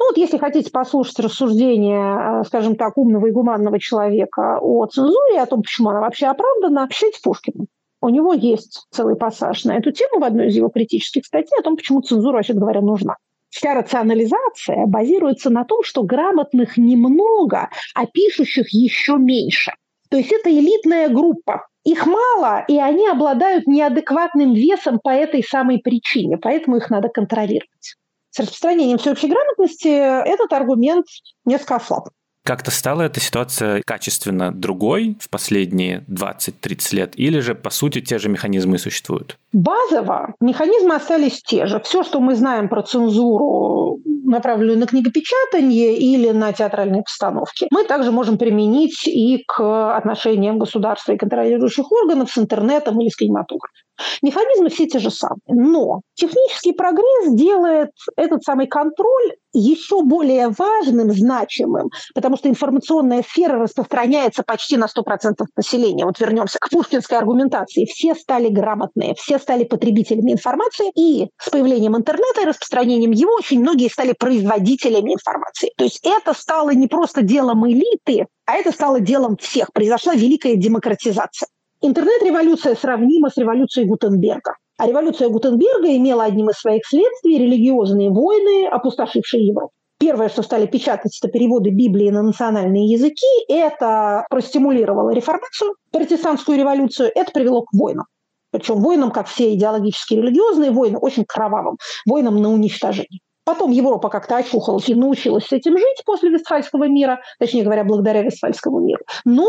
[0.00, 5.38] Ну вот если хотите послушать рассуждения, э, скажем так, умного и гуманного человека о цензуре,
[5.38, 7.66] о том, почему она вообще оправдана, пишите Пушкину.
[8.00, 11.62] У него есть целый пассаж на эту тему в одной из его критических статей о
[11.62, 13.16] том, почему цензура, вообще говоря, нужна.
[13.50, 19.72] Вся рационализация базируется на том, что грамотных немного, а пишущих еще меньше.
[20.08, 21.66] То есть это элитная группа.
[21.84, 27.96] Их мало, и они обладают неадекватным весом по этой самой причине, поэтому их надо контролировать
[28.30, 31.06] с распространением всеобщей грамотности этот аргумент
[31.44, 32.08] несколько ослаб.
[32.42, 38.18] Как-то стала эта ситуация качественно другой в последние 20-30 лет, или же, по сути, те
[38.18, 39.36] же механизмы существуют?
[39.52, 41.80] Базово механизмы остались те же.
[41.80, 48.10] Все, что мы знаем про цензуру, направленную на книгопечатание или на театральные постановки, мы также
[48.10, 53.74] можем применить и к отношениям государства и контролирующих органов с интернетом или с кинематографом.
[54.22, 55.40] Механизмы все те же самые.
[55.48, 63.58] Но технический прогресс делает этот самый контроль еще более важным, значимым, потому что информационная сфера
[63.58, 66.04] распространяется почти на 100% населения.
[66.04, 67.84] Вот вернемся к пушкинской аргументации.
[67.84, 73.60] Все стали грамотные, все стали потребителями информации, и с появлением интернета и распространением его очень
[73.60, 75.72] многие стали производителями информации.
[75.76, 79.72] То есть это стало не просто делом элиты, а это стало делом всех.
[79.72, 81.48] Произошла великая демократизация.
[81.82, 84.54] Интернет-революция сравнима с революцией Гутенберга.
[84.76, 89.72] А революция Гутенберга имела одним из своих следствий религиозные войны, опустошившие Европу.
[89.98, 93.26] Первое, что стали печатать, это переводы Библии на национальные языки.
[93.48, 97.12] Это простимулировало реформацию, протестантскую революцию.
[97.14, 98.04] Это привело к войнам.
[98.50, 101.78] Причем войнам, как все идеологические религиозные войны, очень кровавым.
[102.06, 103.20] Войнам на уничтожение.
[103.44, 108.22] Потом Европа как-то очухалась и научилась с этим жить после Вестфальского мира, точнее говоря, благодаря
[108.22, 109.02] Вестфальскому миру.
[109.24, 109.48] Но,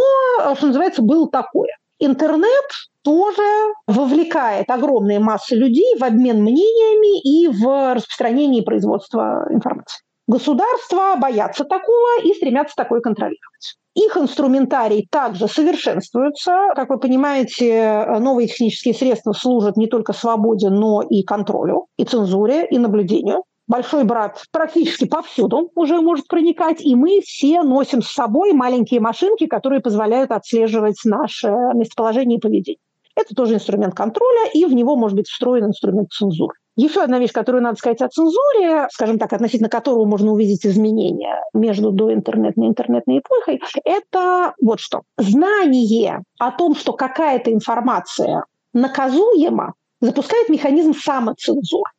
[0.56, 1.70] что называется, было такое.
[2.04, 2.66] Интернет
[3.04, 10.02] тоже вовлекает огромные массы людей в обмен мнениями и в распространение и производство информации.
[10.28, 13.76] Государства боятся такого и стремятся такое контролировать.
[13.94, 16.70] Их инструментарий также совершенствуется.
[16.76, 22.66] Как вы понимаете, новые технические средства служат не только свободе, но и контролю, и цензуре,
[22.66, 23.44] и наблюдению.
[23.68, 29.48] Большой брат практически повсюду уже может проникать, и мы все носим с собой маленькие машинки,
[29.48, 32.80] которые позволяют отслеживать наше местоположение и поведение.
[33.16, 36.56] Это тоже инструмент контроля, и в него может быть встроен инструмент цензуры.
[36.78, 41.44] Еще одна вещь, которую надо сказать о цензуре, скажем так, относительно которого можно увидеть изменения
[41.54, 45.02] между доинтернетной и интернетной эпохой, это вот что.
[45.18, 51.92] Знание о том, что какая-то информация наказуема, запускает механизм самоцензуры.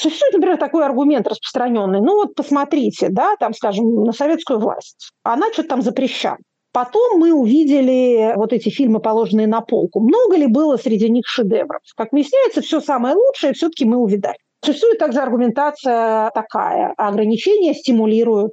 [0.00, 2.00] Существует, например, такой аргумент распространенный.
[2.00, 5.10] Ну вот посмотрите, да, там, скажем, на советскую власть.
[5.24, 6.38] Она что-то там запрещала.
[6.72, 9.98] Потом мы увидели вот эти фильмы, положенные на полку.
[9.98, 11.80] Много ли было среди них шедевров?
[11.96, 14.36] Как выясняется, все самое лучшее все-таки мы увидали.
[14.64, 16.94] Существует также аргументация такая.
[16.96, 18.52] Ограничения стимулируют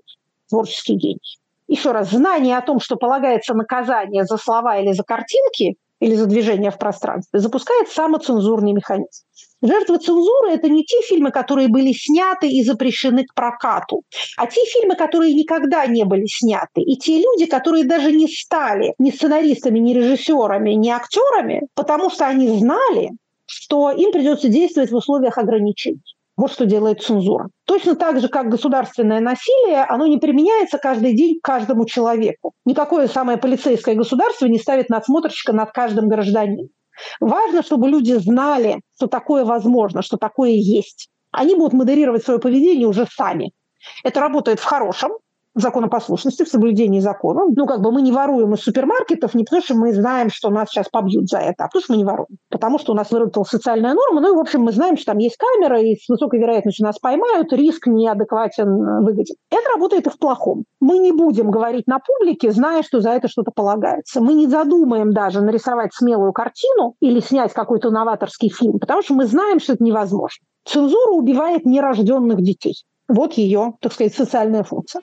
[0.50, 1.38] творческий гений.
[1.68, 6.26] Еще раз, знание о том, что полагается наказание за слова или за картинки, или за
[6.26, 9.24] движение в пространстве, запускает самоцензурный механизм.
[9.62, 14.04] Жертвы цензуры– это не те фильмы, которые были сняты и запрещены к прокату,
[14.38, 16.82] а те фильмы, которые никогда не были сняты.
[16.82, 22.28] И те люди, которые даже не стали ни сценаристами, ни режиссерами, ни актерами, потому что
[22.28, 23.12] они знали,
[23.46, 26.02] что им придется действовать в условиях ограничений.
[26.38, 27.50] Вот что делает цензура.
[27.66, 32.54] Точно так же, как государственное насилие, оно не применяется каждый день к каждому человеку.
[32.66, 36.68] Никакое самое полицейское государство не ставит надсмотрщика над каждым гражданином.
[37.20, 41.10] Важно, чтобы люди знали, что такое возможно, что такое есть.
[41.32, 43.52] Они будут модерировать свое поведение уже сами.
[44.04, 45.12] Это работает в хорошем,
[45.56, 47.46] законопослушности, в соблюдении закона.
[47.56, 50.70] Ну, как бы мы не воруем из супермаркетов не потому, что мы знаем, что нас
[50.70, 52.38] сейчас побьют за это, а потому что мы не воруем.
[52.50, 55.18] Потому что у нас выработалась социальная норма, ну и, в общем, мы знаем, что там
[55.18, 59.36] есть камера, и с высокой вероятностью нас поймают, риск неадекватен выгоден.
[59.50, 60.66] Это работает и в плохом.
[60.80, 64.22] Мы не будем говорить на публике, зная, что за это что-то полагается.
[64.22, 69.26] Мы не задумаем даже нарисовать смелую картину или снять какой-то новаторский фильм, потому что мы
[69.26, 70.44] знаем, что это невозможно.
[70.66, 72.76] Цензура убивает нерожденных детей.
[73.08, 75.02] Вот ее, так сказать, социальная функция.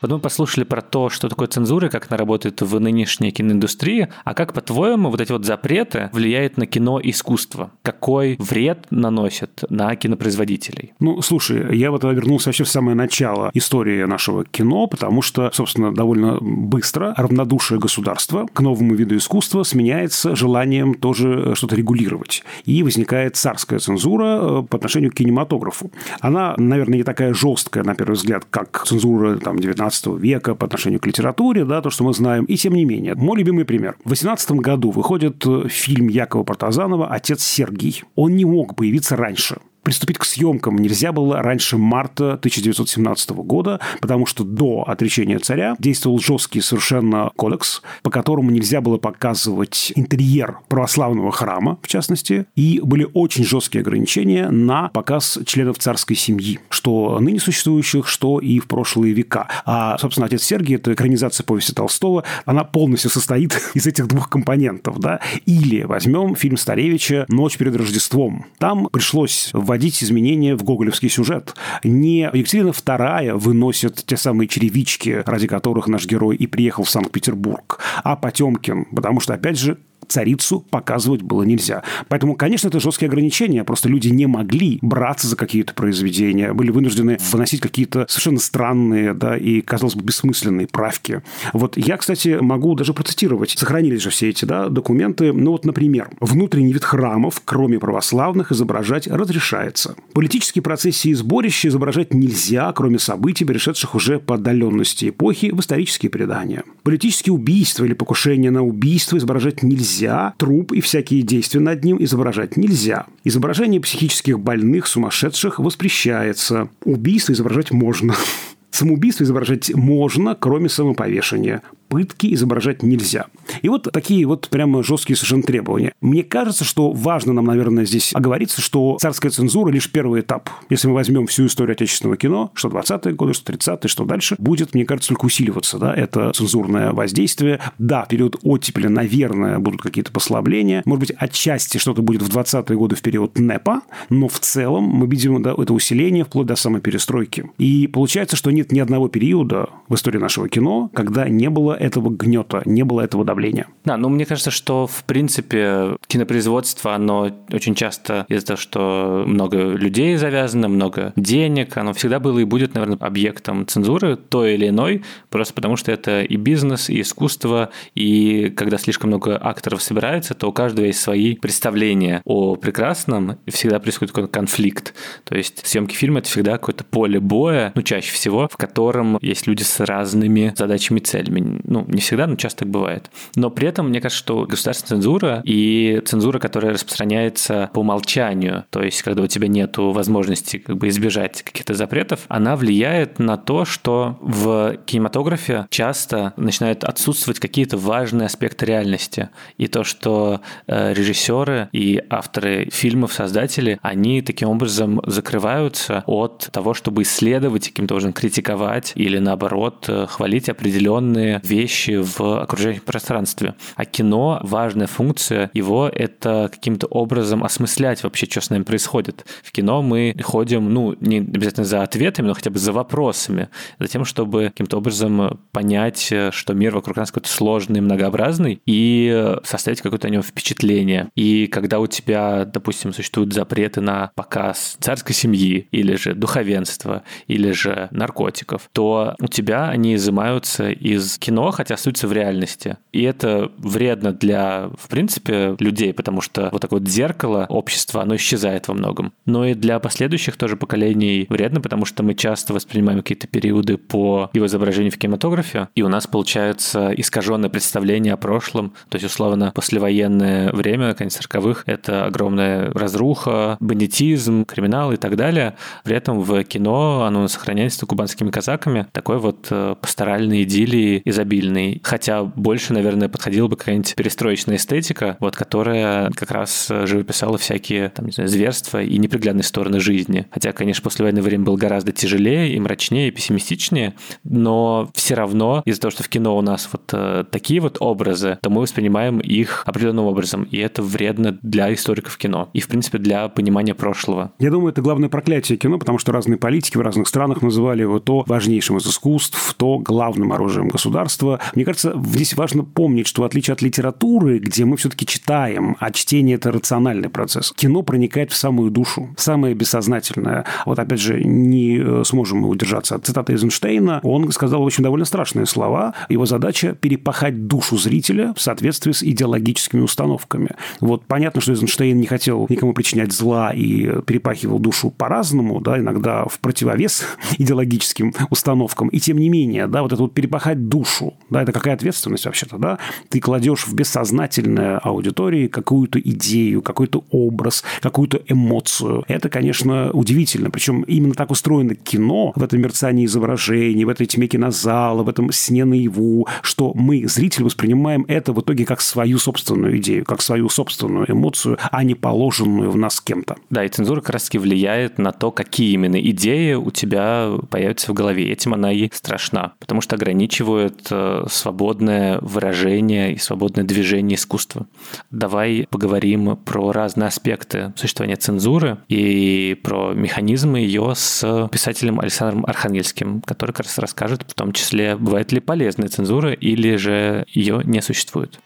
[0.00, 4.34] Вот мы послушали про то, что такое цензура, как она работает в нынешней киноиндустрии, а
[4.34, 7.72] как, по-твоему, вот эти вот запреты влияют на кино и искусство?
[7.82, 10.92] Какой вред наносят на кинопроизводителей?
[11.00, 15.92] Ну, слушай, я вот вернулся вообще в самое начало истории нашего кино, потому что, собственно,
[15.92, 22.44] довольно быстро равнодушие государства к новому виду искусства сменяется желанием тоже что-то регулировать.
[22.64, 25.90] И возникает царская цензура э, по отношению к кинематографу.
[26.20, 30.66] Она, наверное, не такая жесткая, на первый взгляд, как цензура там, 19 19 века по
[30.66, 32.44] отношению к литературе, да, то, что мы знаем.
[32.44, 33.96] И тем не менее, мой любимый пример.
[34.04, 38.04] В 18 году выходит э, фильм Якова Партазанова «Отец Сергий».
[38.14, 39.58] Он не мог появиться раньше
[39.88, 46.18] приступить к съемкам нельзя было раньше марта 1917 года, потому что до отречения царя действовал
[46.18, 53.08] жесткий совершенно кодекс, по которому нельзя было показывать интерьер православного храма, в частности, и были
[53.14, 59.14] очень жесткие ограничения на показ членов царской семьи, что ныне существующих, что и в прошлые
[59.14, 59.48] века.
[59.64, 65.00] А, собственно, «Отец Сергий»– это экранизация повести Толстого, она полностью состоит из этих двух компонентов,
[65.00, 65.20] да.
[65.46, 68.44] Или возьмем фильм Старевича «Ночь перед Рождеством».
[68.58, 71.54] Там пришлось вводить вводить изменения в гоголевский сюжет.
[71.84, 77.78] Не Екатерина II выносит те самые черевички, ради которых наш герой и приехал в Санкт-Петербург,
[78.02, 79.78] а Потемкин, потому что, опять же,
[80.08, 81.82] царицу показывать было нельзя.
[82.08, 83.64] Поэтому, конечно, это жесткие ограничения.
[83.64, 89.36] Просто люди не могли браться за какие-то произведения, были вынуждены выносить какие-то совершенно странные, да,
[89.36, 91.22] и, казалось бы, бессмысленные правки.
[91.52, 93.50] Вот я, кстати, могу даже процитировать.
[93.50, 95.32] Сохранились же все эти, да, документы.
[95.32, 99.94] Ну вот, например, внутренний вид храмов, кроме православных, изображать разрешается.
[100.12, 106.10] Политические процессии и сборища изображать нельзя, кроме событий, перешедших уже по отдаленности эпохи в исторические
[106.10, 106.64] предания.
[106.82, 111.96] Политические убийства или покушения на убийство изображать нельзя нельзя, труп и всякие действия над ним
[112.00, 113.06] изображать нельзя.
[113.24, 116.68] Изображение психических больных, сумасшедших воспрещается.
[116.84, 118.14] Убийство изображать можно.
[118.70, 123.26] Самоубийство изображать можно, кроме самоповешения пытки изображать нельзя.
[123.62, 125.92] И вот такие вот прямо жесткие совершенно требования.
[126.00, 130.50] Мне кажется, что важно нам, наверное, здесь оговориться, что царская цензура лишь первый этап.
[130.70, 134.74] Если мы возьмем всю историю отечественного кино, что 20-е годы, что 30-е, что дальше, будет,
[134.74, 137.60] мне кажется, только усиливаться, да, это цензурное воздействие.
[137.78, 140.82] Да, период оттепели, наверное, будут какие-то послабления.
[140.84, 145.06] Может быть, отчасти что-то будет в 20-е годы в период НЭПа, но в целом мы
[145.06, 147.50] видим да, это усиление вплоть до самой перестройки.
[147.58, 152.10] И получается, что нет ни одного периода в истории нашего кино, когда не было этого
[152.10, 153.66] гнета, не было этого давления.
[153.84, 159.58] Да, ну мне кажется, что в принципе кинопроизводство, оно очень часто из-за того, что много
[159.58, 165.04] людей завязано, много денег, оно всегда было и будет, наверное, объектом цензуры той или иной,
[165.30, 170.48] просто потому что это и бизнес, и искусство, и когда слишком много акторов собирается, то
[170.48, 174.94] у каждого есть свои представления о прекрасном, и всегда происходит какой-то конфликт.
[175.24, 179.46] То есть съемки фильма– это всегда какое-то поле боя, ну, чаще всего, в котором есть
[179.46, 183.10] люди с разными задачами и целями Ну, не всегда, но часто так бывает.
[183.36, 188.82] Но при этом, мне кажется, что государственная цензура и цензура, которая распространяется по умолчанию, то
[188.82, 193.66] есть когда у тебя нет возможности как бы избежать каких-то запретов, она влияет на то,
[193.66, 199.28] что в кинематографе часто начинают отсутствовать какие-то важные аспекты реальности.
[199.58, 206.72] И то, что э, режиссеры и авторы фильмов, создатели, они таким образом закрываются от того,
[206.72, 213.54] чтобы исследовать, каким-то образом критиковать или наоборот э, хвалить определенные вещи в окружающем пространстве.
[213.76, 219.26] А кино, важная функция его— это каким-то образом осмыслять вообще, что с нами происходит.
[219.42, 223.48] В кино мы ходим, ну, не обязательно за ответами, но хотя бы за вопросами,
[223.78, 229.80] за тем, чтобы каким-то образом понять, что мир вокруг нас какой-то сложный, многообразный, и составить
[229.80, 231.08] какое-то о нем впечатление.
[231.14, 237.52] И когда у тебя, допустим, существуют запреты на показ царской семьи, или же духовенства, или
[237.52, 242.76] же наркотиков, то у тебя они изымаются из кино, хотя остаются в реальности.
[242.92, 248.16] И это вредно для, в принципе, людей, потому что вот такое вот зеркало общества, оно
[248.16, 249.12] исчезает во многом.
[249.26, 254.30] Но и для последующих тоже поколений вредно, потому что мы часто воспринимаем какие-то периоды по
[254.32, 259.52] его изображению в кинематографе, и у нас получается искаженное представление о прошлом, то есть, условно,
[259.54, 265.56] послевоенное время, конец 40-х, это огромная разруха, бандитизм, криминал и так далее.
[265.84, 271.02] При этом в кино оно сохраняется кубанскими казаками, такой вот э, пасторальной идиллии
[271.38, 271.80] изобильный.
[271.82, 278.06] Хотя больше, наверное, подходила бы какая-нибудь перестроечная эстетика, вот, которая как раз живописала всякие там,
[278.06, 280.26] не знаю, зверства и неприглядные стороны жизни.
[280.30, 285.80] Хотя, конечно, послевоенное время было гораздо тяжелее и мрачнее, и пессимистичнее, но все равно из-за
[285.80, 289.62] того, что в кино у нас вот э, такие вот образы, то мы воспринимаем их
[289.66, 294.32] определенным образом, и это вредно для историков кино и, в принципе, для понимания прошлого.
[294.38, 298.00] Я думаю, это главное проклятие кино, потому что разные политики в разных странах называли его
[298.00, 301.27] то важнейшим из искусств, то главным оружием государства.
[301.54, 305.90] Мне кажется, здесь важно помнить, что в отличие от литературы, где мы все-таки читаем, а
[305.90, 310.44] чтение– это рациональный процесс, кино проникает в самую душу, самое бессознательное.
[310.66, 314.00] Вот опять же, не э, сможем мы удержаться от цитаты Эйзенштейна.
[314.02, 315.94] Он сказал очень довольно страшные слова.
[316.08, 320.50] Его задача– перепахать душу зрителя в соответствии с идеологическими установками.
[320.80, 326.24] Вот понятно, что Эйзенштейн не хотел никому причинять зла и перепахивал душу по-разному, да, иногда
[326.24, 327.04] в противовес
[327.38, 328.88] идеологическим установкам.
[328.88, 332.58] И тем не менее, да, вот это вот перепахать душу, да, это какая ответственность вообще-то,
[332.58, 332.78] да?
[333.08, 339.04] Ты кладешь в бессознательное аудитории какую-то идею, какой-то образ, какую-то эмоцию.
[339.08, 340.50] Это, конечно, удивительно.
[340.50, 345.30] Причем именно так устроено кино в этом мерцании изображений, в этой тьме кинозала, в этом
[345.32, 350.48] сне наяву, что мы, зрители, воспринимаем это в итоге как свою собственную идею, как свою
[350.48, 353.36] собственную эмоцию, а не положенную в нас кем-то.
[353.50, 357.94] Да, и цензура как раз-таки влияет на то, какие именно идеи у тебя появятся в
[357.94, 358.32] голове.
[358.32, 360.88] Этим она и страшна, потому что ограничивает
[361.28, 364.66] свободное выражение и свободное движение искусства.
[365.10, 373.22] Давай поговорим про разные аспекты существования цензуры и про механизмы ее с писателем Александром Архангельским,
[373.22, 377.82] который как раз расскажет в том числе, бывает ли полезная цензура или же ее не
[377.82, 378.40] существует.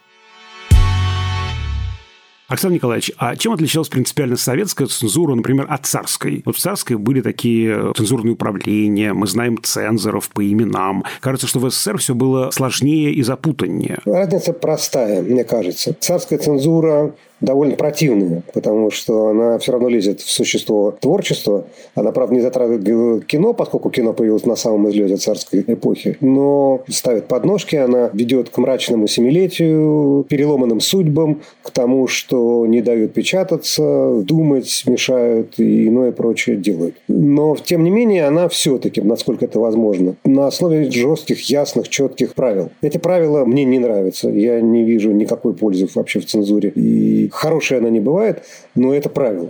[2.52, 6.42] Александр Николаевич, а чем отличалась принципиально советская цензура, например, от царской?
[6.44, 11.02] Вот в царской были такие цензурные управления, мы знаем цензоров по именам.
[11.20, 14.00] Кажется, что в СССР все было сложнее и запутаннее.
[14.04, 15.96] Разница простая, мне кажется.
[15.98, 21.64] Царская цензура довольно противная, потому что она все равно лезет в существо творчества.
[21.94, 27.26] Она, правда, не затрагивает кино, поскольку кино появилось на самом излете царской эпохи, но ставит
[27.26, 34.84] подножки, она ведет к мрачному семилетию, переломанным судьбам, к тому, что не дают печататься, думать
[34.86, 36.94] мешают и иное прочее делают.
[37.08, 42.70] Но, тем не менее, она все-таки, насколько это возможно, на основе жестких, ясных, четких правил.
[42.80, 44.28] Эти правила мне не нравятся.
[44.28, 46.70] Я не вижу никакой пользы вообще в цензуре.
[46.70, 49.48] И Хорошая она не бывает, но это правило.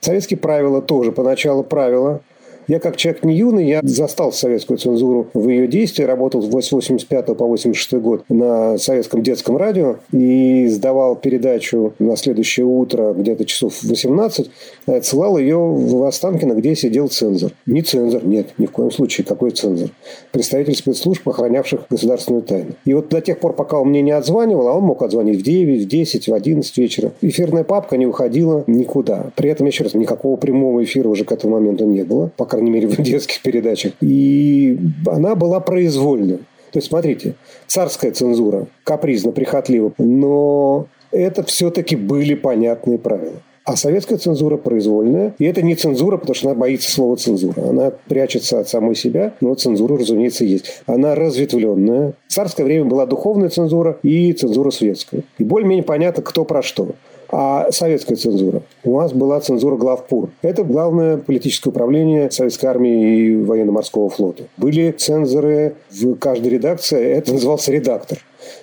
[0.00, 2.22] Советские правила тоже поначалу правила,
[2.70, 7.36] я как человек не юный, я застал советскую цензуру в ее действии, работал с 85
[7.36, 13.82] по 86 год на советском детском радио и сдавал передачу на следующее утро, где-то часов
[13.82, 14.52] 18,
[14.96, 17.52] отсылал ее в Останкино, где сидел цензор.
[17.66, 19.90] Не цензор, нет, ни в коем случае, какой цензор.
[20.32, 22.72] Представитель спецслужб, охранявших государственную тайну.
[22.84, 25.42] И вот до тех пор, пока он мне не отзванивал, а он мог отзвонить в
[25.42, 29.30] 9, в 10, в 11 вечера, эфирная папка не уходила никуда.
[29.36, 32.30] При этом, еще раз, никакого прямого эфира уже к этому моменту не было.
[32.36, 33.92] По крайней мере, в детских передачах.
[34.00, 36.38] И она была произвольна.
[36.72, 37.34] То есть, смотрите,
[37.66, 43.42] царская цензура, капризно, прихотлива, но это все-таки были понятные правила.
[43.70, 45.32] А советская цензура произвольная.
[45.38, 47.68] И это не цензура, потому что она боится слова цензура.
[47.68, 50.82] Она прячется от самой себя, но цензура, разумеется, есть.
[50.86, 52.14] Она разветвленная.
[52.26, 55.22] В царское время была духовная цензура и цензура светская.
[55.38, 56.88] И более-менее понятно, кто про что.
[57.28, 58.62] А советская цензура?
[58.82, 60.30] У нас была цензура главпур.
[60.42, 64.48] Это главное политическое управление советской армии и военно-морского флота.
[64.56, 67.00] Были цензоры в каждой редакции.
[67.00, 68.18] Это назывался редактор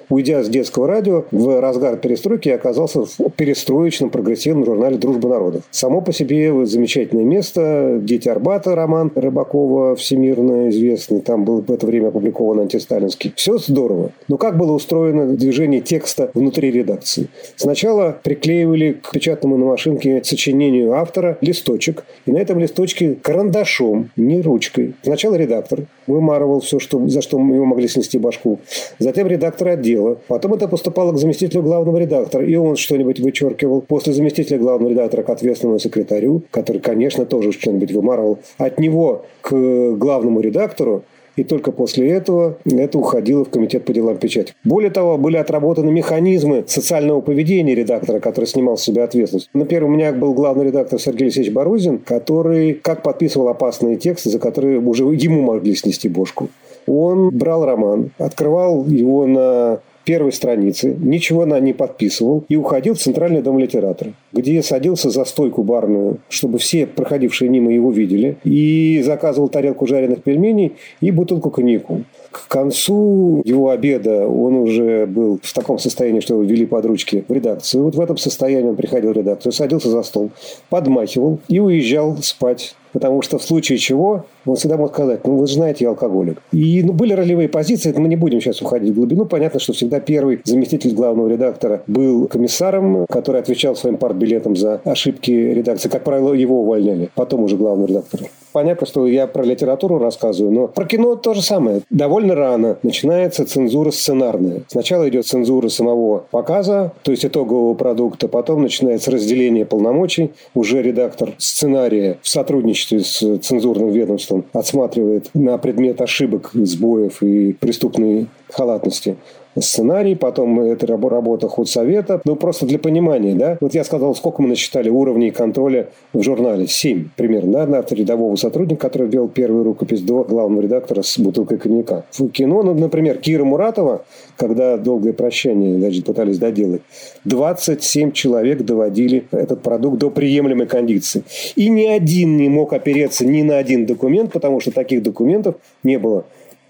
[0.09, 5.63] уйдя с детского радио, в разгар перестройки я оказался в перестроечном прогрессивном журнале «Дружба народов».
[5.71, 7.99] Само по себе замечательное место.
[8.01, 11.21] «Дети Арбата» роман Рыбакова, всемирно известный.
[11.21, 13.33] Там был в это время опубликован антисталинский.
[13.35, 14.11] Все здорово.
[14.27, 17.27] Но как было устроено движение текста внутри редакции?
[17.55, 22.05] Сначала приклеивали к печатному на машинке сочинению автора листочек.
[22.25, 24.95] И на этом листочке карандашом, не ручкой.
[25.03, 28.59] Сначала редактор вымарывал все, что, за что его могли снести башку.
[28.99, 30.17] Затем редактор отдела отдела.
[30.27, 33.81] Потом это поступало к заместителю главного редактора, и он что-нибудь вычеркивал.
[33.81, 38.39] После заместителя главного редактора к ответственному секретарю, который, конечно, тоже что-нибудь вымарывал.
[38.57, 41.03] От него к главному редактору,
[41.35, 44.53] и только после этого это уходило в комитет по делам печати.
[44.63, 49.49] Более того, были отработаны механизмы социального поведения редактора, который снимал с себя ответственность.
[49.53, 54.39] Например, у меня был главный редактор Сергей Алексеевич Борузин, который как подписывал опасные тексты, за
[54.39, 56.49] которые уже ему могли снести бошку.
[56.87, 62.97] Он брал роман, открывал его на первой странице, ничего на не подписывал и уходил в
[62.97, 69.01] Центральный дом литератора, где садился за стойку барную, чтобы все проходившие мимо его видели, и
[69.03, 72.03] заказывал тарелку жареных пельменей и бутылку коньяку.
[72.31, 77.25] К концу его обеда он уже был в таком состоянии, что его вели под ручки
[77.27, 77.83] в редакцию.
[77.83, 80.31] Вот в этом состоянии он приходил в редакцию, садился за стол,
[80.69, 85.47] подмахивал и уезжал спать Потому что в случае чего он всегда мог сказать, ну, вы
[85.47, 86.41] же знаете, я алкоголик.
[86.51, 89.25] И ну, были ролевые позиции, мы не будем сейчас уходить в глубину.
[89.25, 95.31] Понятно, что всегда первый заместитель главного редактора был комиссаром, который отвечал своим партбилетом за ошибки
[95.31, 95.89] редакции.
[95.89, 97.09] Как правило, его увольняли.
[97.15, 98.21] Потом уже главный редактор.
[98.57, 101.81] Понятно, что я про литературу рассказываю, но про кино то же самое.
[101.91, 104.63] Довольно рано начинается цензура сценарная.
[104.67, 110.31] Сначала идет цензура самого показа, то есть итогового продукта, потом начинается разделение полномочий.
[110.55, 118.27] Уже редактор сценария в сотрудничестве с цензурным ведомством отсматривает на предмет ошибок, сбоев и преступной
[118.49, 119.17] халатности
[119.61, 122.21] сценарий, потом это работа худсовета.
[122.25, 123.57] Ну, просто для понимания, да.
[123.61, 126.67] Вот я сказал, сколько мы насчитали уровней контроля в журнале.
[126.67, 131.57] Семь примерно, да, от рядового сотрудника, который вел первую рукопись, до главного редактора с бутылкой
[131.57, 132.05] коньяка.
[132.11, 134.03] В кино, ну, например, Кира Муратова,
[134.35, 136.81] когда «Долгое прощание» даже пытались доделать,
[137.25, 141.23] 27 человек доводили этот продукт до приемлемой кондиции.
[141.55, 145.97] И ни один не мог опереться ни на один документ, потому что таких документов не
[145.97, 146.25] было.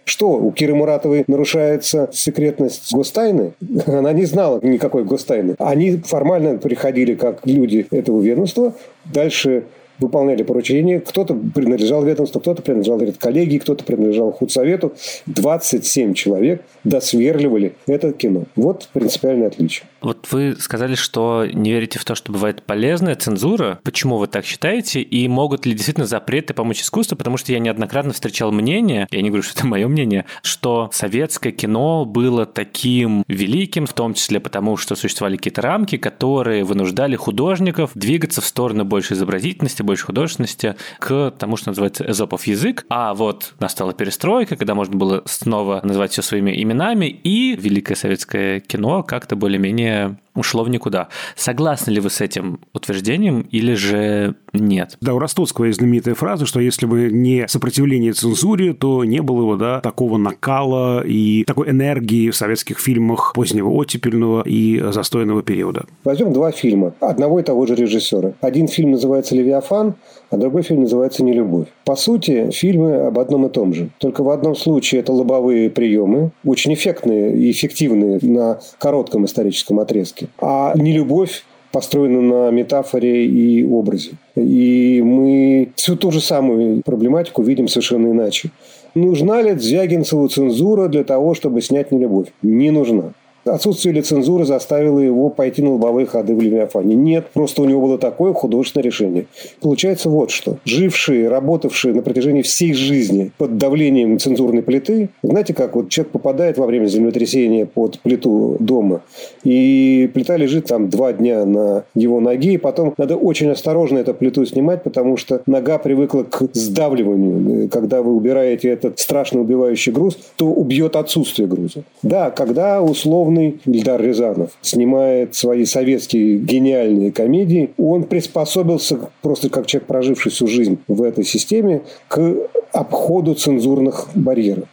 [0.07, 3.51] Что, у Киры Муратовой нарушается секретность гостайны?
[3.87, 5.55] Она не знала никакой гостайны.
[5.59, 9.65] Они формально приходили как люди этого ведомства, дальше
[9.99, 11.01] выполняли поручения.
[11.01, 14.93] Кто-то принадлежал ведомству, кто-то принадлежал коллегии, кто-то принадлежал худсовету.
[15.25, 18.43] 27 человек досверливали это кино.
[18.55, 19.87] Вот принципиальное отличие.
[20.01, 23.79] Вот вы сказали, что не верите в то, что бывает полезная цензура.
[23.83, 25.01] Почему вы так считаете?
[25.01, 27.17] И могут ли действительно запреты помочь искусству?
[27.17, 31.51] Потому что я неоднократно встречал мнение, я не говорю, что это мое мнение, что советское
[31.51, 37.91] кино было таким великим, в том числе потому, что существовали какие-то рамки, которые вынуждали художников
[37.95, 42.85] двигаться в сторону большей изобразительности, больше художественности к тому, что называется эзопов язык.
[42.89, 48.59] А вот настала перестройка, когда можно было снова называть все своими именами, и великое советское
[48.59, 50.15] кино как-то более-менее Yeah.
[50.37, 51.09] Ушло в никуда.
[51.35, 54.97] Согласны ли вы с этим утверждением или же нет?
[55.01, 59.53] Да, у Ростовского есть знаменитая фраза, что если бы не сопротивление цензуре, то не было
[59.53, 65.85] бы да, такого накала и такой энергии в советских фильмах позднего оттепельного и застойного периода.
[66.03, 68.33] Возьмем два фильма одного и того же режиссера.
[68.41, 69.95] Один фильм называется «Левиафан»,
[70.29, 71.67] а другой фильм называется «Нелюбовь».
[71.85, 73.89] По сути, фильмы об одном и том же.
[73.97, 80.26] Только в одном случае это лобовые приемы, очень эффектные и эффективные на коротком историческом отрезке.
[80.39, 84.11] А «Нелюбовь» построена на метафоре и образе.
[84.35, 88.51] И мы всю ту же самую проблематику видим совершенно иначе.
[88.95, 92.29] Нужна ли Звягинцеву цензура для того, чтобы снять «Нелюбовь»?
[92.41, 93.13] Не нужна.
[93.47, 96.95] Отсутствие ли цензуры заставило его пойти на лобовые ходы в Левиафане?
[96.95, 99.25] Нет, просто у него было такое художественное решение.
[99.61, 100.57] Получается вот что.
[100.65, 106.57] Жившие, работавшие на протяжении всей жизни под давлением цензурной плиты, знаете, как вот человек попадает
[106.57, 109.01] во время землетрясения под плиту дома,
[109.43, 114.13] и плита лежит там два дня на его ноге, и потом надо очень осторожно эту
[114.13, 117.69] плиту снимать, потому что нога привыкла к сдавливанию.
[117.69, 121.83] Когда вы убираете этот страшно убивающий груз, то убьет отсутствие груза.
[122.03, 129.67] Да, когда условно юный Ильдар Рязанов снимает свои советские гениальные комедии, он приспособился просто как
[129.67, 134.65] человек, проживший всю жизнь в этой системе, к обходу цензурных барьеров.